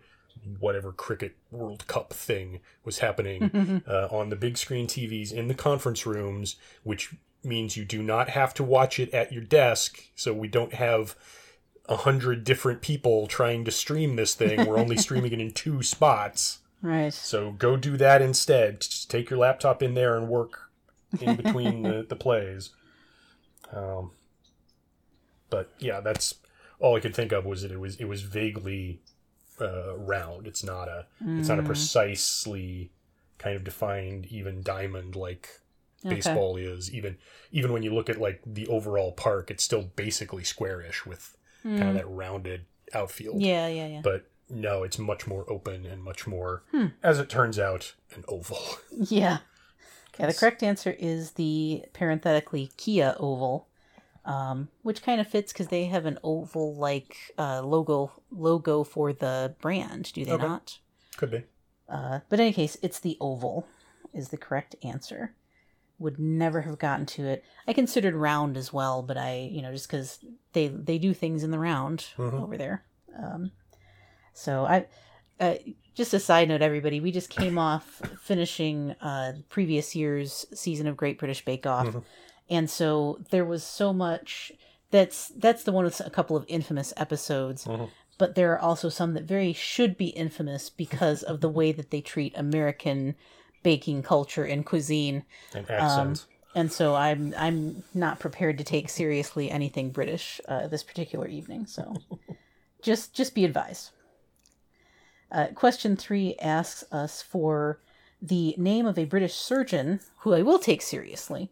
whatever 0.60 0.92
cricket 0.92 1.36
World 1.50 1.86
Cup 1.86 2.12
thing 2.12 2.60
was 2.84 2.98
happening 2.98 3.82
uh, 3.88 4.08
on 4.10 4.28
the 4.28 4.36
big 4.36 4.56
screen 4.56 4.86
TVs 4.86 5.32
in 5.32 5.48
the 5.48 5.54
conference 5.54 6.06
rooms, 6.06 6.56
which 6.84 7.14
means 7.42 7.76
you 7.76 7.84
do 7.84 8.02
not 8.02 8.28
have 8.30 8.52
to 8.54 8.62
watch 8.62 9.00
it 9.00 9.12
at 9.14 9.32
your 9.32 9.42
desk. 9.42 9.98
So 10.14 10.32
we 10.32 10.46
don't 10.48 10.74
have 10.74 11.16
a 11.88 11.96
hundred 11.96 12.44
different 12.44 12.82
people 12.82 13.26
trying 13.26 13.64
to 13.64 13.70
stream 13.70 14.16
this 14.16 14.34
thing. 14.34 14.66
We're 14.66 14.78
only 14.78 14.96
streaming 15.06 15.32
it 15.32 15.40
in 15.40 15.52
two 15.52 15.82
spots. 15.82 16.58
Right. 16.82 17.12
So 17.12 17.52
go 17.52 17.76
do 17.76 17.96
that 17.96 18.22
instead. 18.22 18.80
Just 18.82 19.10
take 19.10 19.30
your 19.30 19.38
laptop 19.38 19.82
in 19.82 19.94
there 19.94 20.16
and 20.16 20.28
work 20.28 20.70
in 21.20 21.36
between 21.36 21.82
the, 21.82 22.04
the 22.08 22.16
plays. 22.16 22.70
Um, 23.72 24.12
but 25.50 25.70
yeah, 25.78 26.00
that's 26.00 26.34
all 26.78 26.96
I 26.96 27.00
could 27.00 27.14
think 27.14 27.32
of 27.32 27.44
was 27.44 27.62
that 27.62 27.72
it 27.72 27.80
was 27.80 27.96
it 27.96 28.04
was 28.04 28.22
vaguely 28.22 29.00
uh, 29.60 29.96
round. 29.96 30.46
It's 30.46 30.62
not 30.62 30.88
a 30.88 31.06
it's 31.26 31.48
not 31.48 31.58
a 31.58 31.62
precisely 31.64 32.92
kind 33.38 33.56
of 33.56 33.64
defined 33.64 34.26
even 34.26 34.62
diamond 34.62 35.16
like 35.16 35.48
Okay. 36.04 36.14
baseball 36.14 36.56
is. 36.56 36.92
Even 36.94 37.16
even 37.50 37.72
when 37.72 37.82
you 37.82 37.92
look 37.92 38.08
at 38.08 38.20
like 38.20 38.40
the 38.46 38.68
overall 38.68 39.10
park, 39.10 39.50
it's 39.50 39.64
still 39.64 39.90
basically 39.96 40.44
squarish 40.44 41.04
with 41.04 41.36
kind 41.62 41.82
of 41.88 41.94
that 41.94 42.08
rounded 42.08 42.64
outfield 42.94 43.40
Yeah, 43.42 43.66
yeah, 43.68 43.86
yeah. 43.86 44.00
but 44.02 44.26
no, 44.50 44.82
it's 44.82 44.98
much 44.98 45.26
more 45.26 45.44
open 45.50 45.84
and 45.84 46.02
much 46.02 46.26
more, 46.26 46.62
Hmm. 46.70 46.86
as 47.02 47.18
it 47.18 47.28
turns 47.28 47.58
out, 47.58 47.94
an 48.14 48.24
oval. 48.28 48.58
Yeah. 48.92 49.38
Yeah, 50.18 50.26
the 50.26 50.34
correct 50.34 50.62
answer 50.64 50.96
is 50.98 51.32
the 51.32 51.84
parenthetically 51.92 52.72
Kia 52.76 53.14
oval, 53.20 53.68
um, 54.24 54.68
which 54.82 55.02
kind 55.02 55.20
of 55.20 55.28
fits 55.28 55.52
because 55.52 55.68
they 55.68 55.84
have 55.84 56.06
an 56.06 56.18
oval-like 56.24 57.16
uh, 57.38 57.62
logo 57.62 58.10
logo 58.32 58.82
for 58.82 59.12
the 59.12 59.54
brand, 59.60 60.12
do 60.12 60.24
they 60.24 60.32
Okay. 60.32 60.46
not? 60.46 60.78
Could 61.16 61.30
be. 61.30 61.44
Uh, 61.88 62.20
but 62.28 62.40
in 62.40 62.46
any 62.46 62.52
case, 62.52 62.76
it's 62.82 62.98
the 62.98 63.16
oval 63.20 63.68
is 64.12 64.30
the 64.30 64.36
correct 64.36 64.74
answer. 64.82 65.34
Would 65.98 66.18
never 66.18 66.60
have 66.62 66.78
gotten 66.78 67.06
to 67.06 67.26
it. 67.26 67.44
I 67.66 67.72
considered 67.72 68.14
round 68.14 68.56
as 68.56 68.72
well, 68.72 69.02
but 69.02 69.16
I, 69.16 69.48
you 69.52 69.62
know, 69.62 69.72
just 69.72 69.88
because 69.88 70.18
they 70.52 70.68
they 70.68 70.96
do 70.98 71.12
things 71.12 71.42
in 71.42 71.50
the 71.50 71.58
round 71.58 72.06
Mhm. 72.16 72.40
over 72.40 72.56
there. 72.56 72.84
Um, 73.20 73.50
so 74.32 74.64
I, 74.64 74.86
uh, 75.40 75.54
just 75.94 76.14
a 76.14 76.20
side 76.20 76.48
note, 76.48 76.62
everybody, 76.62 77.00
we 77.00 77.10
just 77.10 77.30
came 77.30 77.58
off 77.58 78.00
finishing 78.22 78.92
uh, 79.00 79.32
previous 79.48 79.96
year's 79.96 80.46
season 80.54 80.86
of 80.86 80.96
Great 80.96 81.18
British 81.18 81.44
Bake 81.44 81.66
Off, 81.66 81.88
Mhm. 81.88 82.04
and 82.48 82.70
so 82.70 83.18
there 83.30 83.44
was 83.44 83.64
so 83.64 83.92
much. 83.92 84.52
That's 84.92 85.28
that's 85.36 85.64
the 85.64 85.72
one 85.72 85.84
with 85.84 86.00
a 86.00 86.10
couple 86.10 86.36
of 86.36 86.44
infamous 86.48 86.94
episodes 86.96 87.66
Mhm. 87.66 87.90
but 88.18 88.34
there 88.36 88.52
are 88.52 88.58
also 88.58 88.88
some 88.88 89.14
that 89.14 89.24
very 89.24 89.52
should 89.52 89.96
be 89.98 90.08
infamous 90.08 90.70
because 90.70 91.22
of 91.22 91.40
the 91.40 91.48
way 91.48 91.72
that 91.72 91.90
they 91.90 92.00
treat 92.00 92.32
American 92.36 93.14
baking 93.62 94.02
culture 94.02 94.44
and 94.44 94.64
cuisine. 94.64 95.24
An 95.54 95.66
accent. 95.68 96.26
And 96.54 96.72
so 96.72 96.94
I'm 96.94 97.34
I'm 97.36 97.84
not 97.94 98.18
prepared 98.18 98.58
to 98.58 98.64
take 98.64 98.88
seriously 98.88 99.50
anything 99.50 99.90
British 99.90 100.40
uh, 100.48 100.66
this 100.66 100.82
particular 100.82 101.28
evening. 101.28 101.66
So 101.66 101.94
just 102.82 103.14
just 103.14 103.34
be 103.34 103.44
advised. 103.44 103.90
Uh, 105.30 105.48
question 105.54 105.94
three 105.96 106.34
asks 106.40 106.90
us 106.90 107.20
for 107.20 107.80
the 108.20 108.54
name 108.56 108.86
of 108.86 108.98
a 108.98 109.04
British 109.04 109.34
surgeon 109.34 110.00
who 110.20 110.32
I 110.32 110.42
will 110.42 110.58
take 110.58 110.80
seriously, 110.82 111.50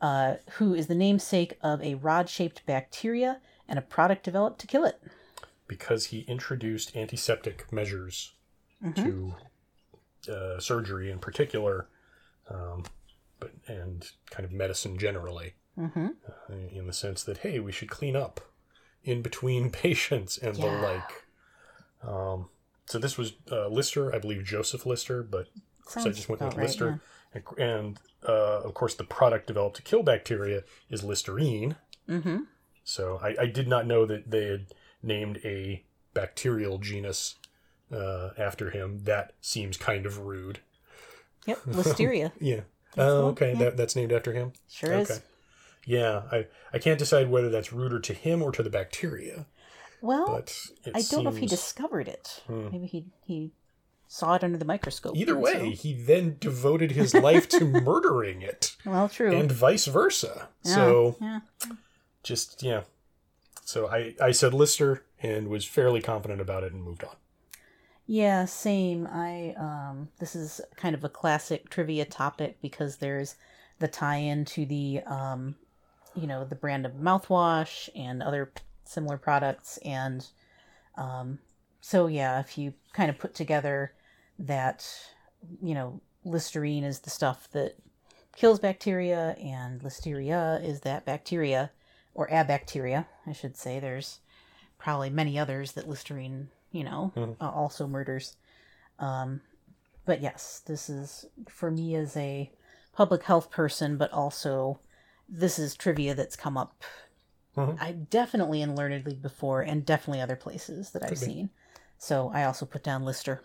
uh, 0.00 0.36
who 0.52 0.74
is 0.74 0.86
the 0.86 0.94
namesake 0.94 1.58
of 1.62 1.82
a 1.82 1.94
rod-shaped 1.96 2.64
bacteria 2.66 3.40
and 3.68 3.78
a 3.78 3.82
product 3.82 4.24
developed 4.24 4.58
to 4.62 4.66
kill 4.66 4.84
it. 4.84 5.00
because 5.68 6.06
he 6.06 6.20
introduced 6.22 6.96
antiseptic 6.96 7.70
measures 7.72 8.32
to 8.96 9.34
uh, 10.28 10.58
surgery 10.60 11.10
in 11.10 11.18
particular, 11.18 11.88
um, 12.48 12.84
but 13.38 13.52
and 13.66 14.10
kind 14.30 14.44
of 14.44 14.52
medicine 14.52 14.98
generally, 14.98 15.54
Mm-hmm. 15.78 16.08
uh, 16.28 16.54
in 16.72 16.86
the 16.86 16.92
sense 16.92 17.22
that 17.22 17.38
hey, 17.38 17.58
we 17.60 17.72
should 17.72 17.88
clean 17.88 18.16
up 18.16 18.40
in 19.04 19.22
between 19.22 19.70
patients 19.84 20.36
and 20.36 20.56
the 20.56 20.66
like. 20.66 21.24
Um, 22.02 22.48
so 22.86 22.98
this 22.98 23.16
was 23.16 23.34
uh, 23.50 23.68
Lister, 23.68 24.14
I 24.14 24.18
believe 24.18 24.44
Joseph 24.44 24.84
Lister, 24.84 25.22
but 25.22 25.48
so 25.86 26.00
I 26.00 26.12
just 26.12 26.28
went 26.28 26.42
with 26.42 26.56
Lister, 26.56 27.00
and, 27.32 27.44
and 27.56 27.98
uh, 28.28 28.60
of 28.62 28.74
course 28.74 28.94
the 28.94 29.04
product 29.04 29.46
developed 29.46 29.76
to 29.76 29.82
kill 29.82 30.02
bacteria 30.02 30.64
is 30.90 31.04
Listerine. 31.04 31.76
Mm-hmm. 32.08 32.38
So 32.84 33.20
I, 33.22 33.36
I 33.42 33.46
did 33.46 33.68
not 33.68 33.86
know 33.86 34.04
that 34.06 34.30
they 34.30 34.46
had 34.46 34.66
named 35.02 35.38
a 35.44 35.84
bacterial 36.12 36.78
genus 36.78 37.36
uh, 37.92 38.30
after 38.38 38.70
him. 38.70 39.04
That 39.04 39.32
seems 39.40 39.76
kind 39.76 40.06
of 40.06 40.18
rude. 40.18 40.60
Yep, 41.46 41.58
listeria. 41.66 42.32
Yeah. 42.40 42.60
Oh, 42.98 43.28
okay. 43.28 43.52
yeah. 43.52 43.58
That, 43.58 43.76
that's 43.76 43.94
named 43.94 44.12
after 44.12 44.32
him. 44.32 44.52
Sure 44.68 44.92
Okay. 44.94 45.02
is. 45.14 45.20
Yeah. 45.86 46.22
I, 46.32 46.46
I 46.72 46.78
can't 46.78 46.98
decide 46.98 47.30
whether 47.30 47.48
that's 47.48 47.72
ruder 47.72 48.00
to 48.00 48.12
him 48.12 48.42
or 48.42 48.50
to 48.52 48.62
the 48.64 48.70
bacteria, 48.70 49.46
Well, 50.02 50.26
but 50.26 50.56
I 50.94 51.02
don't 51.02 51.22
know 51.24 51.30
if 51.30 51.36
he 51.38 51.46
discovered 51.46 52.08
it. 52.08 52.42
Hmm. 52.48 52.68
Maybe 52.72 52.86
he 52.86 53.04
he 53.24 53.52
saw 54.08 54.34
it 54.34 54.42
under 54.42 54.58
the 54.58 54.64
microscope. 54.64 55.16
Either 55.16 55.38
way, 55.38 55.52
so- 55.52 55.70
he 55.82 55.92
then 55.94 56.36
devoted 56.40 56.90
his 56.92 57.14
life 57.14 57.48
to 57.50 57.64
murdering 57.64 58.42
it, 58.42 58.76
well, 58.84 59.08
true. 59.08 59.32
and 59.36 59.52
vice 59.52 59.86
versa. 59.86 60.48
Yeah, 60.64 60.74
So 60.74 61.16
yeah. 61.20 61.40
just 62.24 62.60
yeah. 62.62 62.82
So 63.64 63.88
I 63.88 64.14
I 64.20 64.32
said 64.32 64.52
Lister 64.52 65.04
and 65.22 65.46
was 65.48 65.64
fairly 65.64 66.00
confident 66.02 66.40
about 66.40 66.64
it 66.64 66.72
and 66.72 66.82
moved 66.82 67.04
on. 67.04 67.14
Yeah, 68.12 68.44
same. 68.46 69.06
I 69.06 69.54
um 69.56 70.08
this 70.18 70.34
is 70.34 70.60
kind 70.74 70.96
of 70.96 71.04
a 71.04 71.08
classic 71.08 71.70
trivia 71.70 72.04
topic 72.04 72.60
because 72.60 72.96
there's 72.96 73.36
the 73.78 73.86
tie-in 73.86 74.46
to 74.46 74.66
the 74.66 75.02
um 75.06 75.54
you 76.16 76.26
know, 76.26 76.44
the 76.44 76.56
brand 76.56 76.84
of 76.84 76.94
mouthwash 76.94 77.88
and 77.94 78.20
other 78.20 78.50
similar 78.84 79.16
products 79.16 79.76
and 79.84 80.26
um 80.96 81.38
so 81.80 82.08
yeah, 82.08 82.40
if 82.40 82.58
you 82.58 82.74
kind 82.92 83.10
of 83.10 83.18
put 83.20 83.32
together 83.32 83.92
that 84.40 84.84
you 85.62 85.72
know, 85.72 86.00
Listerine 86.24 86.82
is 86.82 86.98
the 86.98 87.10
stuff 87.10 87.48
that 87.52 87.76
kills 88.34 88.58
bacteria 88.58 89.36
and 89.40 89.82
Listeria 89.82 90.60
is 90.64 90.80
that 90.80 91.04
bacteria 91.04 91.70
or 92.14 92.28
abacteria, 92.32 93.06
I 93.24 93.30
should 93.34 93.56
say. 93.56 93.78
There's 93.78 94.18
probably 94.78 95.10
many 95.10 95.38
others 95.38 95.72
that 95.72 95.88
Listerine, 95.88 96.48
you 96.72 96.84
know, 96.84 97.12
Mhm. 97.16 97.36
uh, 97.40 97.50
also 97.50 97.86
murders. 97.86 98.36
Um, 98.98 99.40
but 100.04 100.20
yes, 100.20 100.60
this 100.66 100.88
is 100.88 101.24
for 101.48 101.70
me 101.70 101.94
as 101.94 102.16
a 102.16 102.50
public 102.92 103.22
health 103.24 103.50
person, 103.50 103.96
but 103.96 104.12
also 104.12 104.80
this 105.28 105.58
is 105.58 105.74
trivia 105.74 106.14
that's 106.14 106.36
come 106.36 106.56
up. 106.56 106.82
Mhm. 107.56 107.80
I 107.80 107.92
definitely 107.92 108.62
in 108.62 108.74
Learned 108.76 109.06
League 109.06 109.22
before, 109.22 109.62
and 109.62 109.84
definitely 109.84 110.20
other 110.20 110.36
places 110.36 110.90
that 110.92 111.02
I've 111.04 111.10
be. 111.10 111.16
seen. 111.16 111.50
So 111.98 112.30
I 112.32 112.44
also 112.44 112.66
put 112.66 112.82
down 112.82 113.04
Lister. 113.04 113.42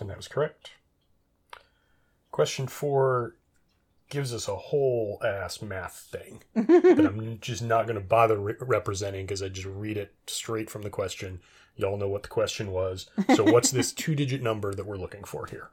And 0.00 0.08
that 0.10 0.16
was 0.16 0.28
correct. 0.28 0.72
Question 2.30 2.66
four 2.66 3.36
gives 4.10 4.32
us 4.32 4.48
a 4.48 4.56
whole 4.56 5.18
ass 5.24 5.60
math 5.60 5.96
thing 6.10 6.42
that 6.54 7.04
I'm 7.06 7.38
just 7.40 7.62
not 7.62 7.86
going 7.86 7.98
to 7.98 8.04
bother 8.04 8.38
re- 8.38 8.54
representing 8.60 9.26
because 9.26 9.42
I 9.42 9.48
just 9.48 9.66
read 9.66 9.96
it 9.96 10.14
straight 10.26 10.70
from 10.70 10.82
the 10.82 10.90
question. 10.90 11.40
Y'all 11.78 11.96
know 11.96 12.08
what 12.08 12.24
the 12.24 12.28
question 12.28 12.70
was. 12.72 13.08
So, 13.34 13.44
what's 13.44 13.70
this 13.70 13.92
two 13.94 14.14
digit 14.14 14.42
number 14.42 14.74
that 14.74 14.84
we're 14.84 14.98
looking 14.98 15.24
for 15.24 15.46
here? 15.46 15.70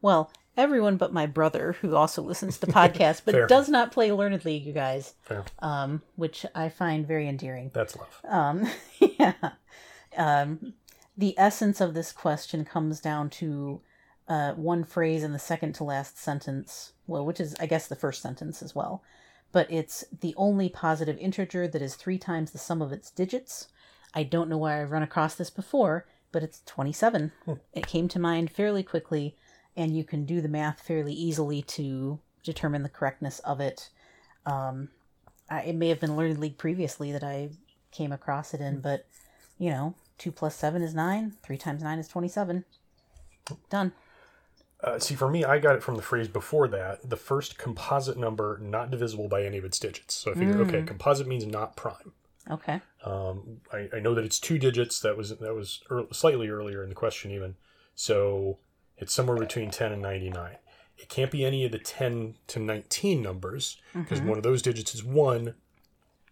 Well, 0.00 0.30
everyone 0.56 0.98
but 0.98 1.12
my 1.12 1.26
brother, 1.26 1.76
who 1.80 1.96
also 1.96 2.22
listens 2.22 2.58
to 2.58 2.66
podcasts 2.68 3.22
but 3.24 3.48
does 3.48 3.68
not 3.68 3.92
play 3.92 4.12
Learned 4.12 4.44
League, 4.44 4.66
you 4.66 4.72
guys, 4.72 5.14
um, 5.60 6.02
which 6.16 6.46
I 6.54 6.68
find 6.68 7.06
very 7.06 7.28
endearing. 7.28 7.70
That's 7.72 7.96
love. 7.96 8.20
Um, 8.28 8.68
yeah. 9.00 9.34
Um, 10.16 10.74
the 11.16 11.34
essence 11.38 11.80
of 11.80 11.94
this 11.94 12.12
question 12.12 12.64
comes 12.64 13.00
down 13.00 13.30
to 13.30 13.80
uh, 14.28 14.52
one 14.52 14.84
phrase 14.84 15.22
in 15.22 15.32
the 15.32 15.38
second 15.38 15.74
to 15.74 15.84
last 15.84 16.18
sentence, 16.18 16.92
well, 17.06 17.24
which 17.24 17.40
is, 17.40 17.54
I 17.60 17.66
guess, 17.66 17.86
the 17.86 17.96
first 17.96 18.22
sentence 18.22 18.62
as 18.62 18.74
well. 18.74 19.02
But 19.50 19.70
it's 19.70 20.04
the 20.20 20.34
only 20.36 20.68
positive 20.68 21.18
integer 21.18 21.68
that 21.68 21.82
is 21.82 21.94
three 21.94 22.18
times 22.18 22.50
the 22.50 22.58
sum 22.58 22.80
of 22.80 22.92
its 22.92 23.10
digits. 23.10 23.68
I 24.14 24.22
don't 24.22 24.48
know 24.48 24.58
why 24.58 24.80
I've 24.80 24.90
run 24.90 25.02
across 25.02 25.34
this 25.34 25.50
before, 25.50 26.06
but 26.32 26.42
it's 26.42 26.62
27. 26.66 27.32
It 27.72 27.86
came 27.86 28.08
to 28.08 28.18
mind 28.18 28.50
fairly 28.50 28.82
quickly, 28.82 29.36
and 29.76 29.96
you 29.96 30.04
can 30.04 30.24
do 30.24 30.40
the 30.40 30.48
math 30.48 30.80
fairly 30.80 31.12
easily 31.12 31.62
to 31.62 32.18
determine 32.42 32.82
the 32.82 32.88
correctness 32.88 33.38
of 33.40 33.60
it. 33.60 33.88
Um, 34.46 34.88
I, 35.48 35.62
it 35.62 35.76
may 35.76 35.88
have 35.88 36.00
been 36.00 36.16
Learned 36.16 36.38
League 36.38 36.58
previously 36.58 37.12
that 37.12 37.24
I 37.24 37.50
came 37.90 38.12
across 38.12 38.54
it 38.54 38.60
in, 38.60 38.80
but 38.80 39.06
you 39.58 39.70
know, 39.70 39.94
two 40.18 40.32
plus 40.32 40.56
seven 40.56 40.82
is 40.82 40.94
nine. 40.94 41.34
Three 41.42 41.58
times 41.58 41.82
nine 41.82 41.98
is 41.98 42.08
twenty-seven. 42.08 42.64
Done. 43.70 43.92
Uh, 44.82 44.98
see, 44.98 45.14
for 45.14 45.30
me, 45.30 45.44
I 45.44 45.58
got 45.58 45.76
it 45.76 45.82
from 45.82 45.94
the 45.94 46.02
phrase 46.02 46.26
before 46.26 46.66
that 46.68 47.08
the 47.08 47.16
first 47.16 47.56
composite 47.56 48.16
number 48.16 48.58
not 48.60 48.90
divisible 48.90 49.28
by 49.28 49.44
any 49.44 49.58
of 49.58 49.64
its 49.64 49.78
digits. 49.78 50.14
So 50.14 50.32
I 50.32 50.34
figured, 50.34 50.56
okay, 50.62 50.82
composite 50.82 51.28
means 51.28 51.46
not 51.46 51.76
prime. 51.76 52.12
Okay. 52.50 52.80
Um, 53.04 53.60
I, 53.72 53.88
I 53.94 54.00
know 54.00 54.14
that 54.14 54.24
it's 54.24 54.40
two 54.40 54.58
digits. 54.58 55.00
That 55.00 55.16
was 55.16 55.30
that 55.38 55.54
was 55.54 55.80
ear 55.90 56.04
slightly 56.12 56.48
earlier 56.48 56.82
in 56.82 56.88
the 56.88 56.94
question, 56.94 57.30
even. 57.30 57.56
So 57.94 58.58
it's 58.96 59.12
somewhere 59.12 59.36
between 59.36 59.70
ten 59.70 59.92
and 59.92 60.02
ninety 60.02 60.30
nine. 60.30 60.56
It 60.98 61.08
can't 61.08 61.30
be 61.30 61.44
any 61.44 61.64
of 61.64 61.72
the 61.72 61.78
ten 61.78 62.34
to 62.48 62.58
nineteen 62.58 63.22
numbers 63.22 63.80
because 63.94 64.20
one 64.20 64.36
of 64.36 64.42
those 64.42 64.62
digits 64.62 64.94
is 64.94 65.04
one. 65.04 65.54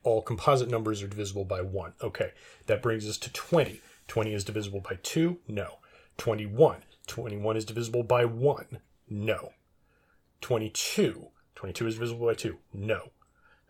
All 0.02 0.22
composite 0.22 0.70
numbers 0.70 1.02
are 1.02 1.08
divisible 1.08 1.44
by 1.44 1.60
one. 1.60 1.92
Okay, 2.02 2.32
that 2.66 2.82
brings 2.82 3.08
us 3.08 3.18
to 3.18 3.32
twenty. 3.32 3.80
Twenty 4.08 4.32
is 4.34 4.44
divisible 4.44 4.80
by 4.80 4.98
two. 5.02 5.38
No. 5.46 5.78
Twenty-one. 6.18 6.78
Twenty-one 7.06 7.56
is 7.56 7.64
divisible 7.64 8.02
by 8.02 8.24
one. 8.24 8.80
No. 9.08 9.52
Twenty-two. 10.40 11.28
Twenty-two 11.54 11.86
is 11.86 11.94
divisible 11.94 12.26
by 12.26 12.34
two. 12.34 12.58
No. 12.72 13.10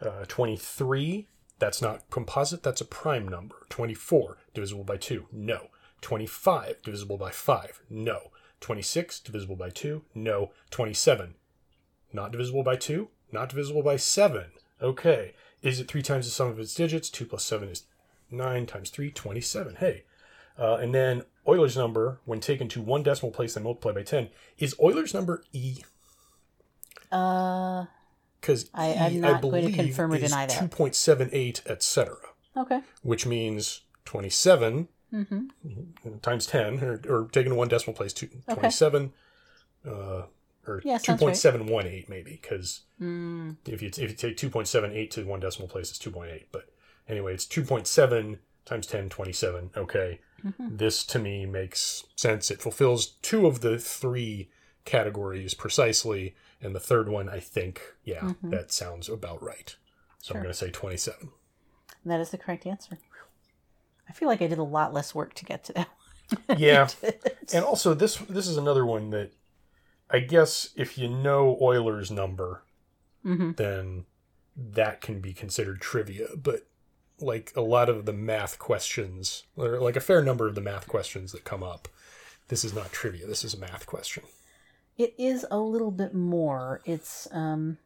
Uh, 0.00 0.24
Twenty-three. 0.26 1.28
That's 1.60 1.80
not 1.80 2.10
composite, 2.10 2.64
that's 2.64 2.80
a 2.80 2.84
prime 2.86 3.28
number. 3.28 3.66
24 3.68 4.38
divisible 4.52 4.82
by 4.82 4.96
2, 4.96 5.26
no. 5.30 5.68
25 6.00 6.82
divisible 6.82 7.16
by 7.16 7.30
5, 7.30 7.82
no. 7.88 8.32
26 8.58 9.20
divisible 9.20 9.56
by 9.56 9.70
2, 9.70 10.02
no. 10.14 10.50
27 10.70 11.34
not 12.12 12.32
divisible 12.32 12.62
by 12.62 12.76
2, 12.76 13.08
not 13.32 13.48
divisible 13.48 13.82
by 13.82 13.96
7. 13.96 14.44
Okay. 14.82 15.34
Is 15.62 15.80
it 15.80 15.88
3 15.88 16.02
times 16.02 16.26
the 16.26 16.30
sum 16.30 16.48
of 16.48 16.58
its 16.58 16.74
digits? 16.74 17.10
2 17.10 17.26
plus 17.26 17.44
7 17.44 17.68
is 17.68 17.84
9 18.30 18.66
times 18.66 18.90
3, 18.90 19.10
27. 19.10 19.76
Hey. 19.76 20.04
Uh, 20.58 20.76
and 20.76 20.94
then 20.94 21.22
Euler's 21.48 21.76
number, 21.76 22.20
when 22.24 22.40
taken 22.40 22.68
to 22.68 22.82
one 22.82 23.02
decimal 23.02 23.32
place 23.32 23.56
and 23.56 23.64
multiplied 23.64 23.94
by 23.94 24.02
10, 24.02 24.30
is 24.58 24.74
Euler's 24.82 25.14
number 25.14 25.42
E? 25.52 25.78
Uh. 27.10 27.86
Because 28.40 28.70
I- 28.74 28.94
I'm 28.94 29.12
E, 29.12 29.18
not 29.18 29.36
I 29.36 29.40
going 29.40 29.52
to 29.54 29.60
believe, 29.60 29.74
confirm 29.76 30.12
or 30.12 30.18
deny 30.18 30.46
that. 30.46 30.70
2.78, 30.70 31.66
etc 31.66 32.16
Okay. 32.56 32.80
which 33.02 33.26
means 33.26 33.82
27 34.04 34.88
Mm-hmm. 35.12 36.18
times 36.22 36.46
10, 36.46 36.84
or, 36.84 37.00
or 37.08 37.28
taking 37.32 37.56
one 37.56 37.66
decimal 37.66 37.94
place, 37.96 38.12
two, 38.12 38.28
Okay. 38.48 38.60
27, 38.60 39.12
uh, 39.84 40.22
or 40.68 40.80
Yeah, 40.84 40.98
2.718 40.98 42.08
maybe, 42.08 42.38
because 42.40 42.82
Mm, 43.00 43.56
if 43.66 43.82
you, 43.82 43.88
if 43.88 43.98
you 43.98 44.08
take 44.14 44.36
2.78 44.36 45.10
to 45.10 45.24
one 45.26 45.40
decimal 45.40 45.66
place, 45.68 45.90
it's 45.90 45.98
2.8. 45.98 46.44
But 46.52 46.68
anyway, 47.08 47.34
it's 47.34 47.44
2.7 47.44 48.38
times 48.66 48.86
10, 48.86 49.08
27. 49.08 49.70
Okay. 49.76 50.20
Mm-hmm. 50.44 50.76
This 50.76 51.02
to 51.06 51.18
me 51.18 51.44
makes 51.44 52.04
sense. 52.14 52.50
It 52.52 52.62
fulfills 52.62 53.06
two 53.20 53.48
of 53.48 53.62
the 53.62 53.78
three 53.80 54.48
categories 54.84 55.54
precisely. 55.54 56.36
And 56.62 56.74
the 56.74 56.80
third 56.80 57.08
one, 57.08 57.28
I 57.28 57.40
think, 57.40 57.80
yeah, 58.04 58.32
that 58.42 58.70
sounds 58.72 59.08
about 59.08 59.42
right. 59.42 59.74
So 60.18 60.32
I'm 60.34 60.36
Mm-hmm. 60.38 60.42
Going 60.44 60.52
to 60.52 60.58
say 60.58 60.70
27. 60.70 61.28
that 62.04 62.20
is 62.20 62.30
the 62.30 62.38
correct 62.38 62.66
answer. 62.66 62.98
I 64.08 64.12
feel 64.12 64.28
like 64.28 64.42
I 64.42 64.46
did 64.46 64.58
a 64.58 64.62
lot 64.64 64.92
less 64.92 65.14
work 65.14 65.34
to 65.34 65.44
get 65.44 65.64
to 65.64 65.72
that. 65.74 65.88
Yeah. 66.58 66.88
And 67.52 67.64
also 67.64 67.92
this 67.94 68.16
this 68.16 68.46
is 68.46 68.56
another 68.56 68.86
one 68.86 69.10
that 69.10 69.32
I 70.10 70.20
guess 70.20 70.70
if 70.76 70.96
you 70.98 71.08
know 71.08 71.56
Euler's 71.60 72.10
number, 72.10 72.62
Mm-hmm. 73.24 73.52
then 73.56 74.04
that 74.56 75.00
can 75.00 75.20
be 75.20 75.32
considered 75.32 75.80
trivia. 75.80 76.28
But 76.36 76.66
like 77.18 77.52
a 77.56 77.60
lot 77.60 77.88
of 77.88 78.06
the 78.06 78.12
math 78.12 78.58
questions, 78.58 79.44
or 79.56 79.78
like 79.80 79.96
a 79.96 80.00
fair 80.00 80.22
number 80.22 80.46
of 80.48 80.54
the 80.54 80.60
math 80.60 80.86
questions 80.88 81.32
that 81.32 81.44
come 81.44 81.62
up. 81.62 81.88
This 82.48 82.64
is 82.64 82.74
not 82.74 82.92
trivia. 82.92 83.26
This 83.26 83.44
is 83.44 83.54
a 83.54 83.58
math 83.58 83.86
question. 83.86 84.22
It 85.00 85.14
is 85.16 85.46
a 85.50 85.58
little 85.58 85.90
bit 85.90 86.14
more. 86.14 86.82
It's 86.84 87.26
um 87.32 87.78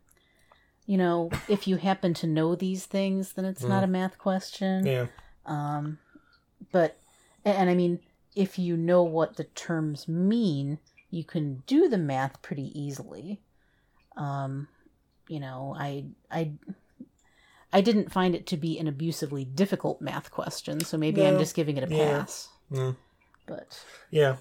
you 0.84 0.98
know, 0.98 1.30
if 1.48 1.68
you 1.68 1.76
happen 1.76 2.12
to 2.14 2.26
know 2.26 2.56
these 2.56 2.86
things, 2.86 3.34
then 3.34 3.44
it's 3.44 3.62
not 3.62 3.84
a 3.84 3.86
math 3.86 4.18
question. 4.18 4.84
Yeah. 4.84 5.06
Um, 5.46 5.98
but 6.72 6.98
and, 7.44 7.70
I 7.70 7.74
mean, 7.74 8.00
if 8.34 8.58
you 8.58 8.76
know 8.76 9.04
what 9.04 9.36
the 9.36 9.44
terms 9.44 10.08
mean, 10.08 10.78
you 11.10 11.22
can 11.24 11.62
do 11.66 11.88
the 11.88 11.98
math 11.98 12.42
pretty 12.42 12.70
easily. 12.78 13.40
Um, 14.16 14.66
you 15.28 15.38
know, 15.38 15.74
I 15.78 16.06
I 16.32 16.52
I 17.72 17.80
didn't 17.80 18.12
find 18.12 18.34
it 18.34 18.46
to 18.48 18.56
be 18.56 18.76
an 18.78 18.88
abusively 18.88 19.44
difficult 19.44 20.02
math 20.02 20.32
question, 20.32 20.80
so 20.80 20.98
maybe 20.98 21.24
I'm 21.24 21.38
just 21.38 21.54
giving 21.54 21.76
it 21.76 21.90
a 21.90 21.94
Yeah. 21.94 22.18
pass. 22.18 22.48
Mm. 22.72 22.96
But 23.46 23.84
Yeah. 24.10 24.36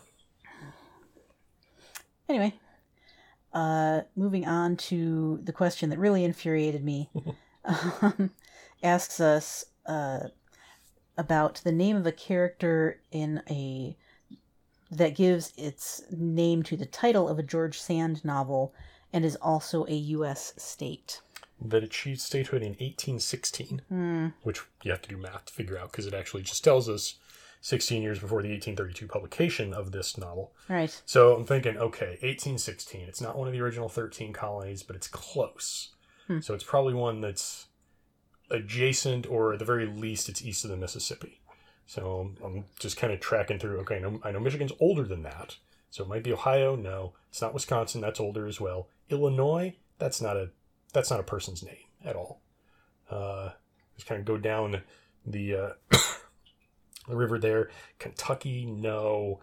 anyway, 2.28 2.54
uh, 3.54 4.02
moving 4.16 4.46
on 4.48 4.76
to 4.78 5.40
the 5.44 5.54
question 5.54 5.90
that 5.90 6.00
really 6.00 6.24
infuriated 6.24 6.84
me, 6.84 7.10
um, 7.66 8.32
asks 8.82 9.20
us 9.20 9.66
uh, 9.86 10.28
about 11.18 11.62
the 11.64 11.72
name 11.72 11.96
of 11.96 12.06
a 12.06 12.12
character 12.12 13.00
in 13.12 13.42
a 13.50 13.96
that 14.92 15.16
gives 15.16 15.54
its 15.58 16.04
name 16.12 16.62
to 16.62 16.78
the 16.78 16.86
title 16.86 17.28
of 17.28 17.40
a 17.40 17.44
George 17.44 17.80
Sand 17.80 18.24
novel 18.24 18.74
and 19.12 19.26
is 19.26 19.36
also 19.38 19.86
a 19.88 19.94
U.S. 19.94 20.54
state. 20.58 21.20
That 21.60 21.84
achieved 21.84 22.20
statehood 22.22 22.62
in 22.62 22.72
1816, 22.74 23.82
Hmm. 23.90 24.28
which 24.44 24.62
you 24.84 24.92
have 24.92 25.02
to 25.04 25.10
do 25.10 25.18
math 25.18 25.46
to 25.46 25.54
figure 25.54 25.78
out 25.80 25.92
because 25.92 26.06
it 26.06 26.14
actually 26.14 26.44
just 26.44 26.64
tells 26.64 26.88
us 26.90 27.16
16 27.64 28.04
years 28.04 28.20
before 28.20 28.42
the 28.42 28.50
1832 28.50 29.08
publication 29.08 29.74
of 29.74 29.94
this 29.94 30.18
novel. 30.18 30.52
Right. 30.68 31.02
So 31.06 31.34
I'm 31.34 31.46
thinking, 31.46 31.78
okay, 31.78 32.18
1816. 32.22 33.08
It's 33.08 33.22
not 33.22 33.38
one 33.38 33.48
of 33.48 33.54
the 33.54 33.62
original 33.62 33.88
13 33.88 34.34
colonies, 34.34 34.84
but 34.84 34.98
it's 34.98 35.08
close. 35.08 35.96
Hmm. 36.28 36.42
So 36.42 36.54
it's 36.54 36.66
probably 36.66 36.94
one 36.94 37.22
that's 37.22 37.68
adjacent, 38.52 39.26
or 39.28 39.54
at 39.54 39.60
the 39.60 39.66
very 39.66 39.86
least, 39.86 40.28
it's 40.28 40.44
east 40.44 40.66
of 40.66 40.72
the 40.72 40.78
Mississippi. 40.78 41.40
So 41.86 42.34
I'm 42.44 42.66
just 42.80 42.98
kind 42.98 43.14
of 43.14 43.22
tracking 43.22 43.60
through. 43.60 43.80
Okay, 43.80 43.96
I 43.96 44.00
know, 44.00 44.20
I 44.26 44.32
know 44.32 44.42
Michigan's 44.42 44.74
older 44.82 45.06
than 45.06 45.24
that. 45.24 45.56
So 45.90 46.04
it 46.04 46.10
might 46.10 46.24
be 46.24 46.34
Ohio. 46.34 46.76
No, 46.76 47.14
it's 47.30 47.42
not 47.42 47.54
Wisconsin. 47.54 48.02
That's 48.02 48.20
older 48.20 48.46
as 48.46 48.60
well. 48.60 48.90
Illinois. 49.10 49.78
That's 50.00 50.22
not 50.22 50.36
a 50.36 50.50
that's 50.92 51.10
not 51.10 51.22
a 51.22 51.24
person's 51.24 51.64
name 51.64 51.86
at 52.04 52.18
all. 52.18 52.42
Uh, 53.10 53.52
just 53.96 54.06
kind 54.06 54.20
of 54.20 54.26
go 54.26 54.38
down 54.38 54.82
the 55.26 55.56
uh, 55.56 55.70
the 57.08 57.16
river 57.16 57.38
there. 57.38 57.70
Kentucky, 58.00 58.66
no. 58.66 59.40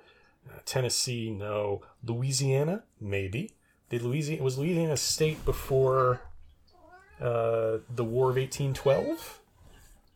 Uh, 0.49 0.59
Tennessee, 0.65 1.31
no. 1.31 1.83
Louisiana, 2.05 2.85
maybe. 3.01 3.53
Did 3.89 4.03
Louisiana 4.03 4.43
was 4.43 4.59
Louisiana 4.59 4.95
a 4.95 4.97
state 4.97 5.45
before 5.45 6.23
uh, 7.21 7.79
the 7.95 8.05
War 8.05 8.31
of 8.31 8.39
eighteen 8.39 8.73
twelve? 8.73 9.41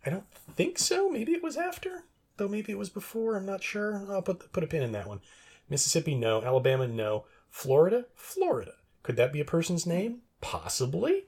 I 0.07 0.11
don't 0.11 0.27
think 0.55 0.79
so. 0.79 1.11
Maybe 1.11 1.33
it 1.33 1.43
was 1.43 1.57
after, 1.57 2.05
though. 2.37 2.49
Maybe 2.49 2.73
it 2.73 2.79
was 2.79 2.91
before. 2.91 3.37
I'm 3.37 3.47
not 3.47 3.63
sure. 3.63 4.07
I'll 4.11 4.23
put 4.23 4.53
put 4.53 4.65
a 4.65 4.67
pin 4.67 4.83
in 4.83 4.93
that 4.93 5.07
one. 5.07 5.21
Mississippi, 5.69 6.15
no. 6.15 6.43
Alabama, 6.43 6.87
no. 6.87 7.25
Florida, 7.51 8.07
Florida. 8.15 8.75
Could 9.03 9.17
that 9.17 9.33
be 9.33 9.41
a 9.41 9.45
person's 9.45 9.87
name? 9.87 10.21
Possibly. 10.41 11.25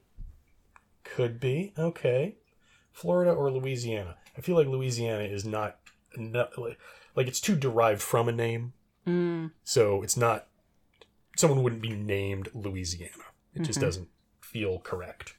Could 1.05 1.41
be. 1.41 1.73
Okay. 1.79 2.37
Florida 2.93 3.33
or 3.33 3.51
Louisiana. 3.51 4.17
I 4.37 4.41
feel 4.41 4.57
like 4.57 4.67
Louisiana 4.67 5.25
is 5.25 5.45
not, 5.45 5.79
not 6.19 6.57
like, 6.59 6.79
like 7.15 7.27
it's 7.27 7.41
too 7.41 7.57
derived 7.57 8.03
from 8.03 8.29
a 8.29 8.33
name. 8.33 8.73
Mm. 9.07 9.53
So 9.65 10.03
it's 10.03 10.17
not 10.17 10.49
someone 11.37 11.63
wouldn't 11.63 11.83
be 11.83 11.91
named 11.95 12.49
Louisiana. 12.55 13.13
It 13.55 13.63
just 13.63 13.79
Mhm. 13.79 13.83
doesn't 13.83 14.09
feel 14.41 14.79
correct. 14.81 15.35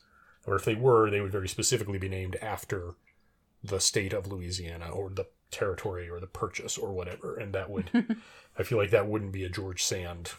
Or 0.45 0.55
if 0.55 0.63
they 0.63 0.75
were, 0.75 1.09
they 1.09 1.21
would 1.21 1.31
very 1.31 1.47
specifically 1.49 1.97
be 1.97 2.07
named 2.09 2.35
after 2.37 2.93
the 3.63 3.79
state 3.79 4.13
of 4.13 4.27
Louisiana 4.27 4.89
or 4.89 5.09
the 5.09 5.25
territory 5.51 6.07
or 6.09 6.19
the 6.19 6.27
purchase 6.27 6.77
or 6.77 6.93
whatever. 6.93 7.35
And 7.35 7.53
that 7.53 7.69
would, 7.69 7.89
I 8.57 8.63
feel 8.63 8.77
like 8.77 8.91
that 8.91 9.07
wouldn't 9.07 9.31
be 9.33 9.43
a 9.43 9.49
George 9.49 9.83
Sand 9.83 10.33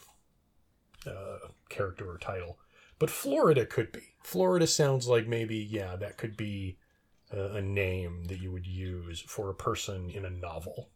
uh, 1.07 1.38
character 1.68 2.11
or 2.11 2.18
title. 2.18 2.59
But 2.98 3.11
Florida 3.11 3.64
could 3.66 3.92
be. 3.92 4.14
Florida 4.22 4.66
sounds 4.66 5.07
like 5.09 5.27
maybe, 5.27 5.57
yeah, 5.57 5.96
that 5.96 6.16
could 6.18 6.37
be 6.37 6.79
a, 7.32 7.56
a 7.56 7.62
name 7.62 8.24
that 8.24 8.40
you 8.40 8.52
would 8.52 8.66
use 8.66 9.20
for 9.20 9.50
a 9.50 9.54
person 9.54 10.10
in 10.10 10.24
a 10.24 10.30
novel 10.30 10.90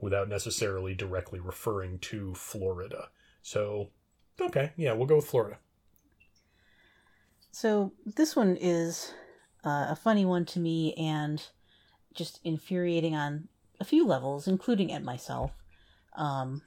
without 0.00 0.28
necessarily 0.28 0.94
directly 0.94 1.40
referring 1.40 1.98
to 1.98 2.34
Florida. 2.34 3.08
So, 3.42 3.90
okay, 4.40 4.72
yeah, 4.76 4.92
we'll 4.92 5.06
go 5.06 5.16
with 5.16 5.26
Florida. 5.26 5.58
So 7.50 7.92
this 8.04 8.36
one 8.36 8.58
is 8.60 9.14
uh, 9.64 9.86
a 9.88 9.96
funny 9.96 10.26
one 10.26 10.44
to 10.46 10.60
me 10.60 10.92
and 10.94 11.42
just 12.12 12.40
infuriating 12.44 13.16
on 13.16 13.48
a 13.80 13.84
few 13.84 14.06
levels, 14.06 14.46
including 14.46 14.92
at 14.92 15.02
myself. 15.02 15.52
Um, 16.14 16.62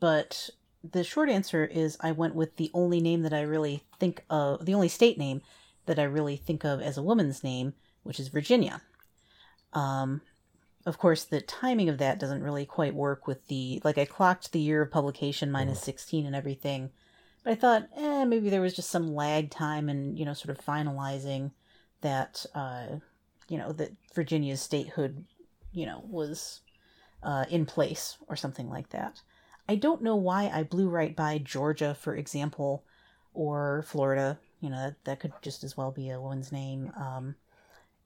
but 0.00 0.50
the 0.82 1.04
short 1.04 1.28
answer 1.28 1.64
is 1.64 1.96
I 2.00 2.12
went 2.12 2.34
with 2.34 2.56
the 2.56 2.70
only 2.74 3.00
name 3.00 3.22
that 3.22 3.32
I 3.32 3.42
really 3.42 3.82
think 3.98 4.24
of, 4.28 4.64
the 4.66 4.74
only 4.74 4.88
state 4.88 5.18
name 5.18 5.42
that 5.86 5.98
I 5.98 6.04
really 6.04 6.36
think 6.36 6.64
of 6.64 6.80
as 6.80 6.98
a 6.98 7.02
woman's 7.02 7.44
name, 7.44 7.74
which 8.06 8.20
is 8.20 8.28
Virginia. 8.28 8.82
Um, 9.72 10.22
of 10.86 10.98
course, 10.98 11.24
the 11.24 11.40
timing 11.40 11.88
of 11.88 11.98
that 11.98 12.20
doesn't 12.20 12.42
really 12.42 12.64
quite 12.64 12.94
work 12.94 13.26
with 13.26 13.46
the, 13.48 13.80
like, 13.82 13.98
I 13.98 14.04
clocked 14.04 14.52
the 14.52 14.60
year 14.60 14.82
of 14.82 14.90
publication 14.90 15.50
minus 15.50 15.80
16 15.80 16.24
and 16.24 16.36
everything. 16.36 16.90
But 17.42 17.50
I 17.52 17.54
thought, 17.56 17.88
eh, 17.96 18.24
maybe 18.24 18.50
there 18.50 18.60
was 18.60 18.74
just 18.74 18.90
some 18.90 19.14
lag 19.14 19.50
time 19.50 19.88
and, 19.88 20.16
you 20.18 20.24
know, 20.24 20.32
sort 20.32 20.56
of 20.56 20.64
finalizing 20.64 21.50
that, 22.02 22.46
uh, 22.54 22.86
you 23.48 23.58
know, 23.58 23.72
that 23.72 23.92
Virginia's 24.14 24.62
statehood, 24.62 25.24
you 25.72 25.86
know, 25.86 26.04
was 26.08 26.60
uh, 27.22 27.44
in 27.50 27.66
place 27.66 28.16
or 28.28 28.36
something 28.36 28.70
like 28.70 28.90
that. 28.90 29.20
I 29.68 29.74
don't 29.74 30.02
know 30.02 30.16
why 30.16 30.48
I 30.52 30.62
blew 30.62 30.88
right 30.88 31.14
by 31.14 31.38
Georgia, 31.38 31.94
for 31.94 32.14
example, 32.14 32.84
or 33.34 33.84
Florida. 33.88 34.38
You 34.60 34.70
know, 34.70 34.76
that, 34.76 35.04
that 35.04 35.20
could 35.20 35.32
just 35.42 35.64
as 35.64 35.76
well 35.76 35.90
be 35.90 36.10
a 36.10 36.20
woman's 36.20 36.52
name. 36.52 36.92
Um, 36.96 37.34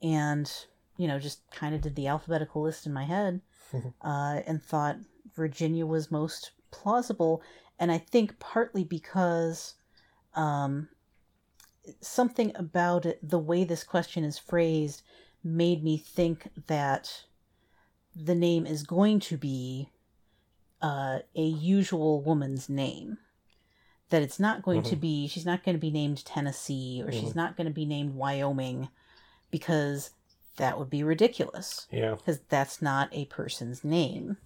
and, 0.03 0.51
you 0.97 1.07
know, 1.09 1.19
just 1.19 1.41
kind 1.51 1.75
of 1.75 1.81
did 1.81 1.95
the 1.97 2.07
alphabetical 2.09 2.63
list 2.63 2.87
in 2.87 2.93
my 2.93 3.05
head 3.05 3.41
uh, 4.03 4.41
and 4.47 4.63
thought 4.63 4.97
Virginia 5.35 5.87
was 5.87 6.11
most 6.11 6.53
plausible. 6.71 7.43
And 7.79 7.91
I 7.91 7.99
think 7.99 8.39
partly 8.39 8.85
because 8.85 9.75
um, 10.35 10.89
something 12.01 12.53
about 12.55 13.07
it, 13.07 13.19
the 13.27 13.39
way 13.39 13.65
this 13.65 13.85
question 13.85 14.25
is 14.25 14.39
phrased, 14.39 15.03
made 15.43 15.83
me 15.83 15.97
think 15.97 16.49
that 16.67 17.25
the 18.15 18.35
name 18.35 18.67
is 18.67 18.83
going 18.83 19.21
to 19.21 19.37
be 19.37 19.91
uh, 20.83 21.21
a 21.35 21.43
usual 21.43 22.23
woman's 22.23 22.69
name. 22.69 23.19
That 24.11 24.23
it's 24.23 24.41
not 24.41 24.63
going 24.63 24.83
to 24.85 24.97
Mhm. 24.97 25.01
be, 25.01 25.27
she's 25.29 25.47
not 25.47 25.63
going 25.63 25.77
to 25.77 25.81
be 25.81 25.91
named 25.91 26.25
Tennessee 26.25 27.03
or 27.05 27.13
she's 27.13 27.33
Mhm. 27.33 27.37
not 27.37 27.57
going 27.57 27.67
to 27.67 27.73
be 27.73 27.85
named 27.87 28.15
Wyoming 28.15 28.89
because 29.51 30.11
that 30.57 30.79
would 30.79 30.91
be 30.91 31.03
ridiculous 31.03 31.87
Yeah. 31.91 32.15
because 32.17 32.41
that's 32.49 32.83
not 32.83 33.09
a 33.13 33.25
person's 33.27 33.83
name. 33.85 34.37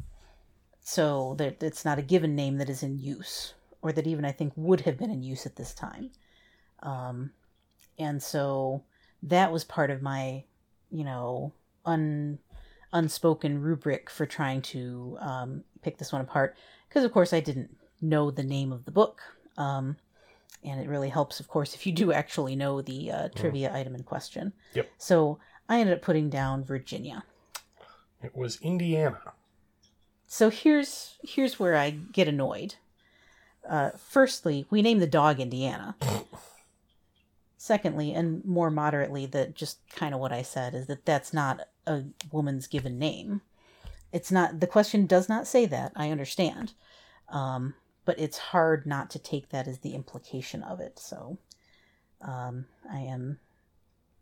So 0.82 1.34
that 1.38 1.62
it's 1.62 1.84
not 1.84 1.98
a 1.98 2.02
given 2.02 2.34
name 2.36 2.58
that 2.58 2.68
is 2.68 2.82
in 2.82 2.98
use, 2.98 3.54
or 3.80 3.90
that 3.92 4.06
even 4.06 4.24
I 4.24 4.32
think 4.32 4.52
would 4.54 4.82
have 4.82 4.98
been 4.98 5.10
in 5.10 5.22
use 5.22 5.46
at 5.46 5.56
this 5.56 5.72
time. 5.74 6.10
Um, 6.82 7.30
and 7.98 8.22
so 8.22 8.82
that 9.22 9.50
was 9.50 9.64
part 9.64 9.90
of 9.90 10.02
my, 10.02 10.44
you 10.90 11.04
know, 11.04 11.52
un 11.86 12.38
unspoken 12.92 13.60
rubric 13.60 14.08
for 14.08 14.24
trying 14.26 14.62
to 14.62 15.16
um, 15.20 15.64
pick 15.82 15.98
this 15.98 16.12
one 16.12 16.20
apart. 16.20 16.54
Because 16.88 17.02
of 17.04 17.12
course 17.12 17.32
I 17.32 17.40
didn't 17.40 17.76
know 18.00 18.30
the 18.30 18.44
name 18.44 18.70
of 18.70 18.84
the 18.84 18.90
book. 18.92 19.20
Um, 19.56 19.96
and 20.64 20.80
it 20.80 20.88
really 20.88 21.10
helps, 21.10 21.40
of 21.40 21.48
course, 21.48 21.74
if 21.74 21.86
you 21.86 21.92
do 21.92 22.12
actually 22.12 22.56
know 22.56 22.80
the 22.80 23.10
uh, 23.10 23.28
trivia 23.34 23.74
item 23.74 23.94
in 23.94 24.02
question. 24.02 24.52
Yep. 24.74 24.90
So 24.98 25.38
I 25.68 25.80
ended 25.80 25.96
up 25.96 26.02
putting 26.02 26.30
down 26.30 26.64
Virginia. 26.64 27.24
It 28.22 28.34
was 28.34 28.58
Indiana. 28.62 29.34
So 30.26 30.50
here's 30.50 31.16
here's 31.22 31.60
where 31.60 31.76
I 31.76 31.90
get 31.90 32.26
annoyed. 32.28 32.76
Uh, 33.68 33.90
firstly, 33.96 34.66
we 34.70 34.82
name 34.82 34.98
the 34.98 35.06
dog 35.06 35.40
Indiana. 35.40 35.96
Secondly, 37.56 38.12
and 38.12 38.44
more 38.44 38.70
moderately, 38.70 39.24
that 39.26 39.54
just 39.54 39.78
kind 39.94 40.12
of 40.14 40.20
what 40.20 40.32
I 40.32 40.42
said 40.42 40.74
is 40.74 40.86
that 40.86 41.06
that's 41.06 41.32
not 41.32 41.68
a 41.86 42.02
woman's 42.30 42.66
given 42.66 42.98
name. 42.98 43.40
It's 44.12 44.30
not. 44.30 44.60
The 44.60 44.66
question 44.66 45.06
does 45.06 45.28
not 45.28 45.46
say 45.46 45.66
that. 45.66 45.92
I 45.96 46.10
understand, 46.10 46.72
um, 47.28 47.74
but 48.04 48.18
it's 48.18 48.38
hard 48.38 48.86
not 48.86 49.10
to 49.10 49.18
take 49.18 49.48
that 49.50 49.66
as 49.68 49.78
the 49.78 49.94
implication 49.94 50.62
of 50.62 50.80
it. 50.80 50.98
So, 50.98 51.38
um, 52.20 52.66
I 52.90 52.98
am 53.00 53.38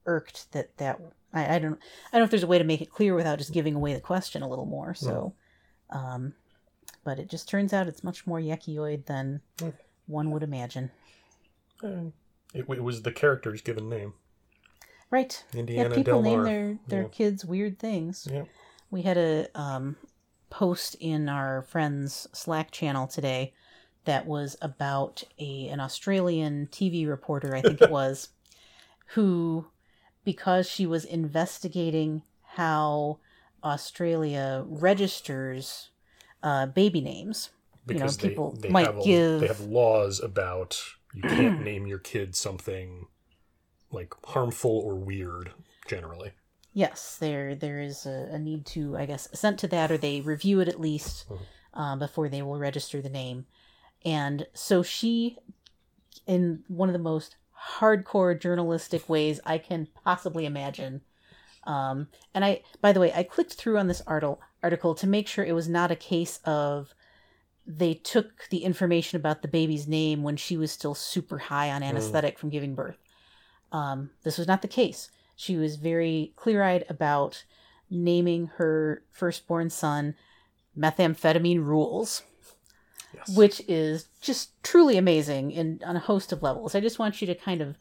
irked 0.05 0.51
that 0.53 0.77
that 0.79 1.01
I, 1.33 1.57
I 1.57 1.59
don't 1.59 1.75
I 2.13 2.13
don't 2.13 2.21
know 2.21 2.25
if 2.25 2.31
there's 2.31 2.43
a 2.43 2.47
way 2.49 2.59
to 2.59 2.65
make 2.65 2.81
it 2.81 2.91
clear 2.91 3.15
without 3.15 3.39
just 3.39 3.53
giving 3.53 3.75
away 3.75 3.95
the 3.95 4.01
question 4.01 4.43
a 4.43 4.49
little 4.49 4.67
more. 4.67 4.95
So, 4.95 5.35
um, 5.91 6.35
but 7.05 7.19
it 7.19 7.29
just 7.31 7.49
turns 7.49 7.73
out 7.73 7.87
it's 7.89 8.05
much 8.05 8.27
more 8.27 8.41
Yekioid 8.41 9.07
than 9.07 9.41
Mm. 9.59 9.75
one 10.07 10.31
would 10.31 10.43
imagine. 10.43 10.91
It, 11.83 12.13
it 12.55 12.83
was 12.83 13.03
the 13.03 13.13
character's 13.13 13.61
given 13.63 13.89
name. 13.89 14.15
Right. 15.11 15.45
Indiana 15.55 15.91
yeah, 15.91 15.95
people 15.95 16.23
name 16.23 16.43
their 16.45 16.79
their 16.89 17.03
Yeah. 17.03 17.09
kids 17.09 17.45
weird 17.45 17.79
things. 17.79 18.27
Yeah. 18.31 18.45
We 18.91 19.03
had 19.03 19.17
a 19.19 19.49
um, 19.59 19.97
post 20.51 20.95
in 21.01 21.29
our 21.29 21.63
friends 21.63 22.29
Slack 22.33 22.71
channel 22.71 23.07
today 23.07 23.53
that 24.05 24.27
was 24.27 24.57
about 24.61 25.23
a 25.39 25.69
an 25.69 25.81
Australian 25.81 26.69
TV 26.69 27.07
reporter, 27.09 27.55
I 27.55 27.61
think 27.63 27.81
it 27.83 27.91
was, 28.01 28.29
who, 29.15 29.67
because 30.25 30.69
she 30.69 30.87
was 30.87 31.05
investigating 31.05 32.23
how 32.55 33.19
Australia 33.65 34.65
registers 34.67 35.91
uh, 36.43 36.67
baby 36.67 37.01
names. 37.01 37.51
You 37.89 37.95
know, 37.95 38.05
Because 38.05 38.17
people 38.17 38.53
they, 38.53 38.69
they 38.69 38.73
might 38.73 38.87
have 38.87 38.99
a- 38.99 39.05
give- 39.05 39.41
they 39.41 39.47
have 39.49 39.61
laws 39.61 40.21
about 40.21 40.81
you 41.15 41.23
can't 41.23 41.61
name 41.65 41.87
your 41.87 41.99
kid 41.99 42.35
something 42.37 43.07
like 43.91 44.15
harmful 44.25 44.71
or 44.71 44.95
weird 44.95 45.53
generally. 45.87 46.33
Yes, 46.73 47.19
there 47.21 47.55
there 47.55 47.81
is 47.81 48.07
a, 48.07 48.29
a 48.33 48.39
need 48.39 48.65
to, 48.67 48.97
I 48.97 49.05
guess, 49.07 49.29
assent 49.33 49.59
to 49.61 49.69
that, 49.69 49.91
or 49.93 49.99
they 49.99 50.21
review 50.23 50.61
it 50.61 50.69
at 50.69 50.81
least 50.81 51.27
Mhm. 51.29 51.39
uh, 51.75 51.97
before 51.97 52.29
they 52.29 52.41
will 52.41 52.59
register 52.59 53.03
the 53.03 53.11
name. 53.11 53.47
And 54.05 54.47
so 54.55 54.83
she, 54.83 55.39
in 56.27 56.65
one 56.69 56.89
of 56.89 56.93
the 56.93 56.99
most 56.99 57.37
hardcore 57.79 58.39
journalistic 58.39 59.09
ways 59.09 59.41
I 59.47 59.59
can 59.59 59.89
possibly 60.05 60.47
imagine. 60.47 61.03
Um, 61.65 62.09
and 62.35 62.45
I, 62.45 62.63
by 62.81 62.93
the 62.93 63.01
way, 63.01 63.13
I 63.15 63.23
clicked 63.23 63.55
through 63.55 63.79
on 63.79 63.87
this 63.87 64.03
article 64.07 64.41
article 64.63 64.95
to 64.95 65.07
make 65.09 65.27
sure 65.27 65.45
it 65.45 65.55
was 65.55 65.69
not 65.69 65.91
a 65.91 65.97
case 65.97 66.39
of 66.45 66.95
they 67.67 67.95
took 67.95 68.49
the 68.51 68.65
information 68.65 69.17
about 69.17 69.43
the 69.43 69.49
baby's 69.49 69.87
name 69.87 70.23
when 70.23 70.37
she 70.37 70.57
was 70.57 70.71
still 70.71 70.95
super 70.95 71.39
high 71.39 71.71
on 71.71 71.83
anesthetic 71.83 72.39
from 72.39 72.51
giving 72.51 72.75
birth. 72.75 72.99
Um, 73.71 74.11
this 74.23 74.39
was 74.39 74.49
not 74.49 74.63
the 74.63 74.69
case. 74.69 75.11
She 75.37 75.57
was 75.57 75.77
very 75.77 76.33
clear 76.37 76.63
eyed 76.63 76.85
about 76.89 77.45
naming 77.91 78.47
her 78.57 79.03
firstborn 79.11 79.71
son 79.71 80.15
methamphetamine 80.77 81.65
rules 81.65 82.23
Yes. 83.15 83.37
which 83.37 83.63
is 83.69 84.07
just 84.21 84.51
truly 84.63 84.97
amazing 84.97 85.51
in 85.51 85.81
on 85.85 85.97
a 85.97 86.01
host 86.01 86.33
of 86.33 86.43
levels. 86.43 86.75
I 86.75 86.81
just 86.81 86.99
want 86.99 87.21
you 87.21 87.27
to 87.27 87.35
kind 87.35 87.61
of 87.61 87.77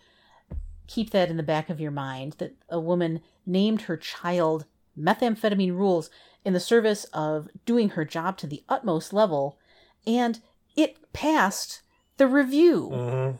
keep 0.87 1.11
that 1.11 1.29
in 1.29 1.37
the 1.37 1.43
back 1.43 1.69
of 1.69 1.79
your 1.79 1.91
mind 1.91 2.35
that 2.39 2.53
a 2.69 2.79
woman 2.79 3.21
named 3.45 3.83
her 3.83 3.95
child 3.97 4.65
methamphetamine 4.99 5.71
rules 5.75 6.09
in 6.43 6.53
the 6.53 6.59
service 6.59 7.05
of 7.13 7.47
doing 7.65 7.89
her 7.89 8.03
job 8.03 8.37
to 8.37 8.47
the 8.47 8.63
utmost 8.67 9.13
level 9.13 9.57
and 10.05 10.41
it 10.75 10.97
passed 11.13 11.81
the 12.17 12.27
review. 12.27 12.89
Mhm. 12.91 13.39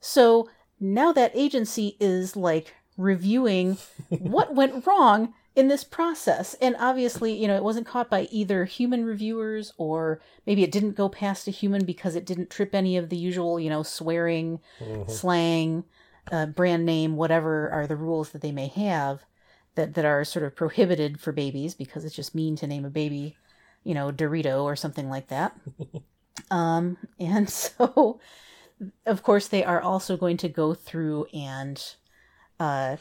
So 0.00 0.48
now 0.78 1.12
that 1.12 1.32
agency 1.34 1.96
is 2.00 2.34
like 2.36 2.74
reviewing 2.96 3.76
what 4.08 4.54
went 4.54 4.86
wrong 4.86 5.34
in 5.60 5.68
this 5.68 5.84
process. 5.84 6.54
And 6.54 6.74
obviously, 6.80 7.32
you 7.34 7.46
know, 7.46 7.54
it 7.56 7.62
wasn't 7.62 7.86
caught 7.86 8.08
by 8.10 8.22
either 8.32 8.64
human 8.64 9.04
reviewers 9.04 9.72
or 9.76 10.20
maybe 10.46 10.64
it 10.64 10.72
didn't 10.72 10.96
go 10.96 11.08
past 11.08 11.46
a 11.46 11.50
human 11.52 11.84
because 11.84 12.16
it 12.16 12.24
didn't 12.26 12.50
trip 12.50 12.74
any 12.74 12.96
of 12.96 13.10
the 13.10 13.16
usual, 13.16 13.60
you 13.60 13.68
know, 13.70 13.82
swearing, 13.82 14.60
Mhm. 14.80 15.10
slang, 15.10 15.84
uh, 16.32 16.46
brand 16.46 16.86
name, 16.86 17.16
whatever 17.16 17.70
are 17.70 17.86
the 17.86 17.96
rules 17.96 18.30
that 18.30 18.40
they 18.40 18.52
may 18.52 18.68
have 18.68 19.26
that, 19.74 19.94
that 19.94 20.04
are 20.06 20.24
sort 20.24 20.44
of 20.46 20.56
prohibited 20.56 21.20
for 21.20 21.32
babies 21.32 21.74
because 21.74 22.04
it's 22.04 22.16
just 22.16 22.34
mean 22.34 22.56
to 22.56 22.66
name 22.66 22.86
a 22.86 22.90
baby, 22.90 23.36
you 23.84 23.94
know, 23.94 24.10
Dorito 24.10 24.64
or 24.64 24.76
something 24.76 25.10
like 25.10 25.28
that. 25.28 25.54
um, 26.50 26.96
and 27.18 27.50
so, 27.64 28.18
of 29.04 29.22
course, 29.22 29.48
they 29.48 29.62
are 29.62 29.80
also 29.82 30.16
going 30.16 30.38
to 30.38 30.48
go 30.48 30.72
through 30.74 31.26
and, 31.34 31.96
uh, 32.58 32.96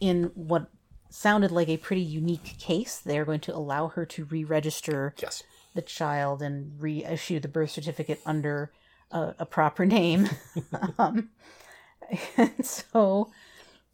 in 0.00 0.30
what 0.34 0.68
sounded 1.16 1.50
like 1.50 1.68
a 1.68 1.78
pretty 1.78 2.02
unique 2.02 2.58
case, 2.58 2.98
they're 2.98 3.24
going 3.24 3.40
to 3.40 3.56
allow 3.56 3.88
her 3.88 4.04
to 4.04 4.24
re 4.26 4.44
register 4.44 5.14
Yes. 5.16 5.42
the 5.74 5.82
child 5.82 6.42
and 6.42 6.80
reissue 6.80 7.40
the 7.40 7.48
birth 7.48 7.70
certificate 7.70 8.20
under 8.26 8.70
a, 9.10 9.34
a 9.38 9.46
proper 9.46 9.86
name. 9.86 10.28
um, 10.98 11.30
and 12.36 12.64
so 12.64 13.30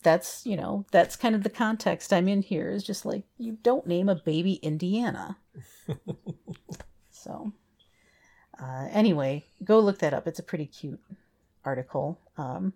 that's, 0.03 0.45
you 0.45 0.57
know, 0.57 0.85
that's 0.91 1.15
kind 1.15 1.37
of 1.37 1.45
the 1.45 1.51
context 1.51 2.13
I'm 2.13 2.27
in 2.27 2.43
here 2.43 2.71
is 2.71 2.83
just 2.83 3.07
like, 3.07 3.23
you 3.39 3.57
don't 3.63 3.87
name 3.87 4.09
a 4.09 4.17
baby 4.17 4.55
Indiana. 4.55 5.37
so, 7.11 7.53
uh, 8.61 8.89
anyway, 8.91 9.47
go 9.63 9.79
look 9.79 9.99
that 10.01 10.13
up. 10.13 10.27
It's 10.27 10.41
a 10.41 10.45
pretty 10.45 10.67
cute 10.67 11.01
article. 11.65 12.19
Um, 12.37 12.73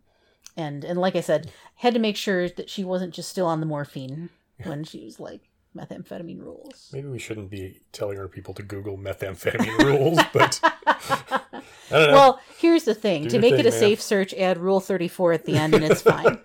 and, 0.56 0.84
and 0.84 1.00
like 1.00 1.16
I 1.16 1.20
said, 1.20 1.50
had 1.74 1.94
to 1.94 2.00
make 2.00 2.16
sure 2.16 2.48
that 2.48 2.70
she 2.70 2.84
wasn't 2.84 3.12
just 3.12 3.28
still 3.28 3.46
on 3.46 3.58
the 3.60 3.66
morphine 3.66 4.30
when 4.64 4.84
she 4.84 5.04
was 5.04 5.20
like 5.20 5.48
methamphetamine 5.76 6.40
rules. 6.40 6.90
Maybe 6.92 7.08
we 7.08 7.18
shouldn't 7.18 7.50
be 7.50 7.80
telling 7.92 8.18
our 8.18 8.28
people 8.28 8.54
to 8.54 8.62
Google 8.62 8.96
methamphetamine 8.96 9.78
rules, 9.84 10.18
but 10.32 10.60
I 10.86 11.62
don't 11.90 12.10
know. 12.10 12.12
Well, 12.12 12.40
here's 12.58 12.84
the 12.84 12.94
thing: 12.94 13.24
Do 13.24 13.30
to 13.30 13.38
make 13.38 13.52
thing, 13.52 13.60
it 13.60 13.66
a 13.66 13.70
man. 13.70 13.78
safe 13.78 14.00
search, 14.00 14.34
add 14.34 14.58
Rule 14.58 14.80
Thirty 14.80 15.08
Four 15.08 15.32
at 15.32 15.44
the 15.44 15.56
end, 15.56 15.74
and 15.74 15.84
it's 15.84 16.02
fine. 16.02 16.38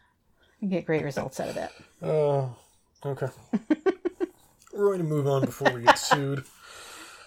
you 0.60 0.68
get 0.68 0.86
great 0.86 1.04
results 1.04 1.40
out 1.40 1.48
of 1.48 1.54
that. 1.56 1.72
Oh, 2.02 2.54
okay. 3.04 3.28
We're 4.72 4.86
going 4.86 4.98
to 4.98 5.04
move 5.04 5.26
on 5.26 5.44
before 5.44 5.72
we 5.72 5.82
get 5.82 5.98
sued. 5.98 6.44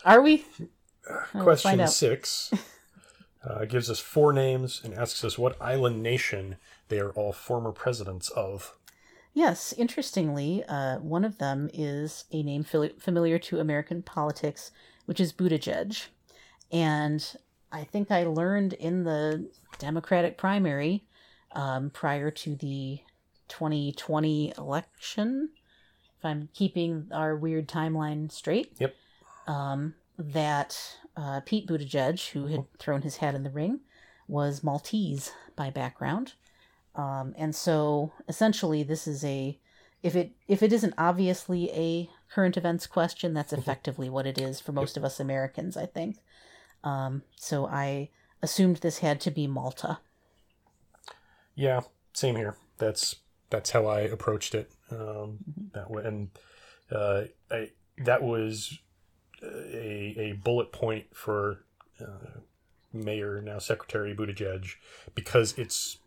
Are 0.05 0.21
we? 0.21 0.45
Find 1.05 1.43
Question 1.43 1.87
six 1.87 2.51
uh, 3.47 3.65
gives 3.65 3.89
us 3.89 3.99
four 3.99 4.31
names 4.33 4.81
and 4.83 4.93
asks 4.93 5.23
us 5.23 5.37
what 5.37 5.61
island 5.61 6.01
nation 6.01 6.57
they 6.87 6.99
are 6.99 7.11
all 7.11 7.33
former 7.33 7.71
presidents 7.71 8.29
of. 8.29 8.75
Yes. 9.33 9.73
Interestingly, 9.77 10.63
uh, 10.67 10.99
one 10.99 11.25
of 11.25 11.37
them 11.37 11.69
is 11.73 12.25
a 12.31 12.43
name 12.43 12.63
familiar 12.63 13.39
to 13.39 13.59
American 13.59 14.01
politics, 14.03 14.71
which 15.05 15.19
is 15.19 15.33
Buttigieg, 15.33 16.07
and 16.71 17.35
I 17.71 17.83
think 17.83 18.11
I 18.11 18.23
learned 18.23 18.73
in 18.73 19.03
the 19.03 19.49
Democratic 19.79 20.37
primary 20.37 21.03
um, 21.53 21.89
prior 21.89 22.29
to 22.31 22.55
the 22.55 22.99
2020 23.47 24.53
election, 24.57 25.49
if 26.17 26.25
I'm 26.25 26.49
keeping 26.53 27.07
our 27.11 27.35
weird 27.35 27.67
timeline 27.67 28.31
straight. 28.31 28.73
Yep. 28.79 28.95
um, 29.47 29.95
that 30.17 30.97
uh, 31.17 31.41
Pete 31.45 31.67
Buttigieg, 31.67 32.29
who 32.29 32.47
had 32.47 32.65
thrown 32.77 33.01
his 33.01 33.17
hat 33.17 33.35
in 33.35 33.43
the 33.43 33.49
ring, 33.49 33.79
was 34.27 34.63
Maltese 34.63 35.31
by 35.55 35.69
background, 35.69 36.33
um, 36.95 37.33
and 37.37 37.55
so 37.55 38.11
essentially 38.27 38.83
this 38.83 39.07
is 39.07 39.23
a 39.23 39.57
if 40.03 40.15
it 40.15 40.31
if 40.47 40.61
it 40.61 40.73
isn't 40.73 40.93
obviously 40.97 41.71
a 41.71 42.09
current 42.29 42.57
events 42.57 42.87
question, 42.87 43.33
that's 43.33 43.53
effectively 43.53 44.09
what 44.09 44.27
it 44.27 44.37
is 44.37 44.59
for 44.59 44.71
most 44.71 44.97
of 44.97 45.03
us 45.03 45.19
Americans, 45.19 45.77
I 45.77 45.85
think. 45.85 46.17
Um, 46.83 47.23
so 47.35 47.65
I 47.67 48.09
assumed 48.41 48.77
this 48.77 48.99
had 48.99 49.21
to 49.21 49.31
be 49.31 49.47
Malta. 49.47 49.99
Yeah, 51.55 51.81
same 52.13 52.35
here. 52.35 52.57
That's 52.77 53.15
that's 53.49 53.71
how 53.71 53.85
I 53.85 54.01
approached 54.01 54.53
it. 54.55 54.71
Um, 54.91 55.37
that 55.73 55.89
way, 55.89 56.03
and 56.03 56.29
uh, 56.91 57.23
I, 57.49 57.69
that 57.99 58.21
was 58.21 58.77
a 59.41 60.15
a 60.17 60.33
bullet 60.43 60.71
point 60.71 61.05
for 61.13 61.63
uh, 62.01 62.39
Mayor 62.91 63.41
now 63.41 63.59
Secretary 63.59 64.13
Buttigieg 64.13 64.75
because 65.15 65.53
it's 65.57 65.99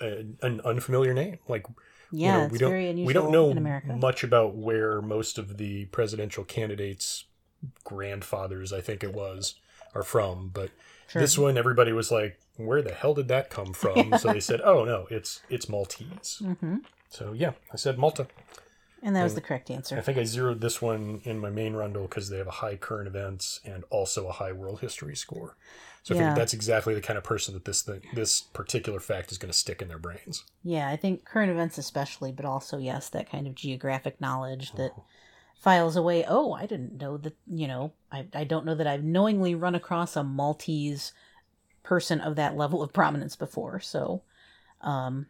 a, 0.00 0.24
an 0.42 0.60
unfamiliar 0.64 1.14
name. 1.14 1.38
Like 1.48 1.66
you 1.66 1.74
Yeah, 2.12 2.32
know, 2.32 2.42
it's 2.44 2.52
we 2.52 2.58
don't 2.58 2.70
very 2.70 2.88
unusual 2.88 3.06
we 3.06 3.12
don't 3.14 3.32
know 3.32 3.96
much 3.96 4.24
about 4.24 4.54
where 4.54 5.00
most 5.02 5.38
of 5.38 5.56
the 5.58 5.86
presidential 5.86 6.44
candidates' 6.44 7.24
grandfathers, 7.84 8.72
I 8.72 8.80
think 8.80 9.02
it 9.04 9.12
was, 9.14 9.54
are 9.94 10.02
from, 10.02 10.50
but 10.52 10.70
Sure. 11.08 11.22
this 11.22 11.38
one 11.38 11.56
everybody 11.58 11.92
was 11.92 12.10
like, 12.10 12.38
"Where 12.56 12.82
the 12.82 12.92
hell 12.94 13.14
did 13.14 13.28
that 13.28 13.50
come 13.50 13.72
from?" 13.72 14.16
So 14.18 14.28
they 14.28 14.40
said, 14.40 14.60
"Oh 14.62 14.84
no, 14.84 15.06
it's 15.10 15.42
it's 15.48 15.68
Maltese." 15.68 16.42
hmm 16.60 16.76
So 17.10 17.32
yeah, 17.32 17.52
I 17.72 17.76
said 17.76 17.98
Malta. 17.98 18.26
And 19.04 19.14
that 19.14 19.22
was 19.22 19.34
the 19.34 19.40
correct 19.40 19.70
answer. 19.70 19.96
I 19.96 20.00
think 20.00 20.18
I 20.18 20.24
zeroed 20.24 20.60
this 20.60 20.80
one 20.82 21.20
in 21.24 21.38
my 21.38 21.50
main 21.50 21.74
rundle 21.74 22.02
because 22.08 22.30
they 22.30 22.38
have 22.38 22.46
a 22.46 22.52
high 22.62 22.76
current 22.76 23.06
events 23.06 23.60
and 23.64 23.84
also 23.90 24.28
a 24.28 24.32
high 24.32 24.52
world 24.52 24.80
history 24.80 25.14
score. 25.14 25.56
So 26.02 26.14
I 26.14 26.18
Yeah. 26.18 26.34
that's 26.34 26.54
exactly 26.54 26.94
the 26.94 27.00
kind 27.00 27.16
of 27.18 27.24
person 27.24 27.54
that 27.54 27.64
this 27.64 27.82
thing, 27.82 28.02
this 28.12 28.40
particular 28.40 29.00
fact 29.00 29.30
is 29.30 29.38
going 29.38 29.52
to 29.52 29.58
stick 29.58 29.80
in 29.82 29.88
their 29.88 29.98
brains. 29.98 30.44
Yeah, 30.62 30.88
I 30.88 30.96
think 30.96 31.24
current 31.26 31.50
events 31.50 31.76
especially, 31.78 32.32
but 32.32 32.46
also 32.46 32.78
yes, 32.78 33.10
that 33.10 33.30
kind 33.30 33.46
of 33.46 33.54
geographic 33.54 34.20
knowledge 34.20 34.72
that 34.72 34.90
Uh-huh. 34.92 35.02
files 35.60 35.96
away. 35.96 36.24
Oh, 36.26 36.52
I 36.52 36.66
didn't 36.66 37.00
know 37.00 37.18
that. 37.18 37.36
You 37.46 37.68
know, 37.68 37.92
I 38.10 38.26
I 38.34 38.44
don't 38.44 38.64
know 38.66 38.74
that 38.74 38.86
I've 38.86 39.04
knowingly 39.04 39.54
run 39.54 39.74
across 39.74 40.16
a 40.16 40.24
Maltese 40.24 41.12
person 41.82 42.20
of 42.20 42.36
that 42.36 42.56
level 42.56 42.82
of 42.82 42.92
prominence 42.92 43.36
before. 43.36 43.80
So, 43.80 44.22
um, 44.80 45.26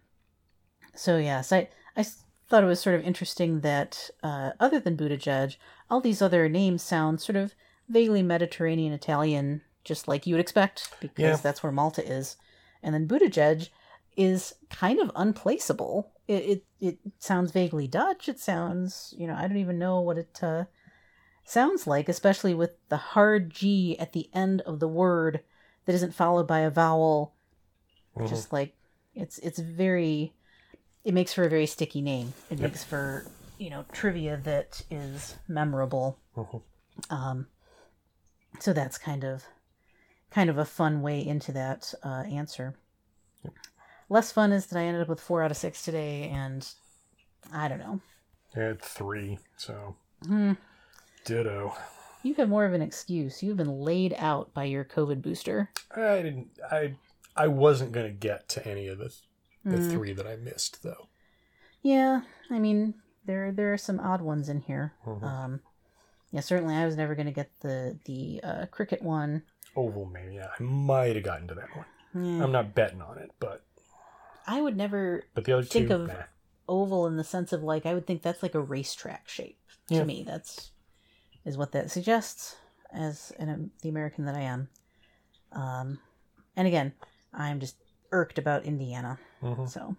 So 0.94 1.18
yes, 1.18 1.52
I 1.52 1.68
I 1.96 2.04
thought 2.48 2.62
it 2.62 2.66
was 2.66 2.80
sort 2.80 2.96
of 2.96 3.02
interesting 3.02 3.60
that 3.60 4.10
uh, 4.22 4.50
other 4.60 4.80
than 4.80 4.96
Buttigieg, 4.96 5.56
all 5.90 6.00
these 6.00 6.22
other 6.22 6.48
names 6.48 6.82
sound 6.82 7.20
sort 7.20 7.36
of 7.36 7.54
vaguely 7.88 8.22
Mediterranean 8.22 8.92
Italian, 8.92 9.62
just 9.84 10.08
like 10.08 10.26
you 10.26 10.34
would 10.34 10.40
expect, 10.40 10.90
because 11.00 11.22
Yeah. 11.22 11.36
that's 11.42 11.62
where 11.62 11.72
Malta 11.72 12.06
is. 12.06 12.36
And 12.82 12.94
then 12.94 13.08
Buttigieg 13.08 13.70
is 14.16 14.54
kind 14.70 15.00
of 15.00 15.10
unplaceable. 15.16 16.12
It, 16.28 16.44
it 16.44 16.64
it 16.80 16.98
sounds 17.18 17.50
vaguely 17.52 17.86
Dutch. 17.86 18.28
It 18.28 18.38
sounds 18.40 19.12
you 19.16 19.26
know 19.26 19.34
I 19.34 19.42
don't 19.48 19.58
even 19.58 19.78
know 19.78 20.00
what 20.00 20.18
it 20.18 20.38
uh, 20.42 20.64
sounds 21.44 21.86
like, 21.86 22.08
especially 22.08 22.54
with 22.54 22.76
the 22.88 22.96
hard 22.96 23.50
G 23.50 23.98
at 23.98 24.12
the 24.12 24.30
end 24.32 24.60
of 24.62 24.80
the 24.80 24.88
word 24.88 25.40
that 25.84 25.94
isn't 25.94 26.14
followed 26.14 26.46
by 26.46 26.60
a 26.60 26.70
vowel 26.70 27.34
Mhm. 28.16 28.28
just 28.28 28.52
like 28.52 28.76
it's 29.14 29.38
it's 29.38 29.58
very 29.58 30.32
it 31.04 31.14
makes 31.14 31.32
for 31.34 31.44
a 31.44 31.48
very 31.50 31.66
sticky 31.66 32.00
name 32.00 32.32
it 32.50 32.58
Yep. 32.58 32.70
makes 32.70 32.84
for 32.84 33.26
you 33.58 33.70
know 33.70 33.84
trivia 33.92 34.36
that 34.44 34.82
is 34.90 35.36
memorable 35.48 36.18
Mhm. 36.36 36.62
um 37.10 37.46
so 38.60 38.72
that's 38.72 38.98
kind 38.98 39.24
of 39.24 39.44
kind 40.30 40.50
of 40.50 40.58
a 40.58 40.64
fun 40.64 41.02
way 41.02 41.24
into 41.24 41.52
that 41.52 41.92
uh, 42.02 42.22
answer 42.26 42.74
less 44.08 44.32
fun 44.32 44.52
is 44.52 44.66
that 44.66 44.78
i 44.78 44.82
ended 44.84 45.02
up 45.02 45.08
with 45.08 45.20
four 45.20 45.42
out 45.42 45.50
of 45.50 45.56
six 45.56 45.82
today 45.82 46.28
and 46.30 46.68
i 47.52 47.68
don't 47.68 47.78
know 47.78 48.00
I 48.56 48.60
had 48.60 48.80
three, 48.82 49.38
so 49.56 49.96
hmm. 50.24 50.52
ditto. 51.24 51.74
you 52.22 52.34
have 52.34 52.48
more 52.48 52.64
of 52.64 52.72
an 52.72 52.82
excuse 52.82 53.42
you've 53.42 53.56
been 53.56 53.80
laid 53.80 54.14
out 54.16 54.54
by 54.54 54.62
your 54.64 54.84
covid 54.84 55.20
booster 55.22 55.70
I 55.90 56.22
didn't. 56.22 56.48
I 56.70 56.94
I 57.36 57.48
wasn't 57.48 57.90
gonna 57.92 58.10
get 58.12 58.48
to 58.50 58.64
any 58.66 58.86
of 58.86 58.98
the 58.98 59.12
the 59.64 59.76
Mm. 59.78 59.90
three 59.90 60.12
that 60.12 60.26
I 60.26 60.36
missed 60.36 60.82
though. 60.82 61.08
Yeah, 61.82 62.22
I 62.50 62.58
mean 62.58 62.94
there 63.24 63.50
there 63.52 63.72
are 63.72 63.78
some 63.78 64.00
odd 64.00 64.20
ones 64.22 64.48
in 64.48 64.60
here. 64.60 64.92
Mhm. 65.06 65.22
Um, 65.22 65.60
yeah, 66.30 66.40
certainly 66.40 66.74
I 66.74 66.84
was 66.86 66.96
never 66.96 67.14
going 67.14 67.26
to 67.26 67.32
get 67.32 67.50
the 67.60 67.98
the 68.04 68.40
uh, 68.42 68.66
cricket 68.66 69.02
one. 69.02 69.42
Oval, 69.76 70.06
maybe. 70.06 70.34
Yeah, 70.34 70.50
I 70.58 70.62
might 70.62 71.14
have 71.16 71.24
gotten 71.24 71.48
to 71.48 71.54
that 71.54 71.74
one. 71.76 71.86
Yeah. 72.14 72.44
I'm 72.44 72.52
not 72.52 72.74
betting 72.74 73.02
on 73.02 73.18
it, 73.18 73.30
but 73.40 73.64
I 74.46 74.60
would 74.60 74.76
never 74.76 75.24
but 75.34 75.44
the 75.44 75.52
other 75.52 75.62
Think 75.64 75.88
two. 75.88 75.94
of- 75.94 76.08
nah. 76.08 76.24
oval 76.68 77.06
in 77.06 77.16
the 77.16 77.24
sense 77.24 77.52
of 77.52 77.62
like 77.62 77.84
I 77.86 77.92
would 77.94 78.06
think 78.06 78.22
that's 78.22 78.42
like 78.42 78.54
a 78.54 78.60
racetrack 78.60 79.28
shape 79.28 79.58
to 79.88 79.94
Yeah. 79.96 80.04
me. 80.04 80.22
That's 80.22 80.70
is 81.44 81.56
what 81.58 81.72
that 81.72 81.90
suggests 81.90 82.56
as 82.90 83.32
an, 83.38 83.70
the 83.82 83.88
American 83.88 84.24
that 84.26 84.34
I 84.34 84.40
am. 84.42 84.68
Um, 85.52 85.98
and 86.56 86.66
again, 86.66 86.94
I'm 87.32 87.60
just 87.60 87.76
irked 88.14 88.38
about 88.38 88.62
Indiana, 88.64 89.18
Mhm. 89.42 89.68
so 89.68 89.96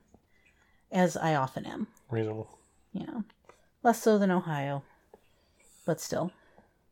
as 0.92 1.18
I 1.18 1.36
often 1.36 1.66
am. 1.66 1.88
Reasonable. 2.10 2.48
know, 2.94 3.26
less 3.84 4.02
so 4.02 4.18
than 4.18 4.32
Ohio, 4.32 4.84
but 5.86 6.00
still. 6.00 6.32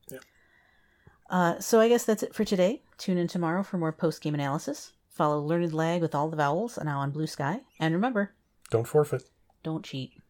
Yeah. 0.09 0.19
Uh, 1.29 1.59
so 1.59 1.79
I 1.79 1.88
guess 1.88 2.03
that's 2.03 2.23
it 2.23 2.36
for 2.36 2.43
today. 2.43 2.83
Tune 2.97 3.17
in 3.17 3.27
tomorrow 3.29 3.63
for 3.63 3.77
more 3.77 3.93
post 3.93 4.21
game 4.21 4.33
analysis. 4.33 4.91
Follow 5.09 5.39
Learned 5.39 5.73
Lag 5.73 6.01
with 6.01 6.13
all 6.13 6.29
the 6.29 6.36
vowels 6.36 6.77
and 6.77 6.88
now 6.88 6.99
on 6.99 7.12
Blue 7.12 7.27
Sky. 7.27 7.62
And 7.79 7.93
remember, 7.93 8.33
Don't 8.69 8.88
forfeit. 8.88 9.23
don't 9.63 9.86
cheat. 9.86 10.21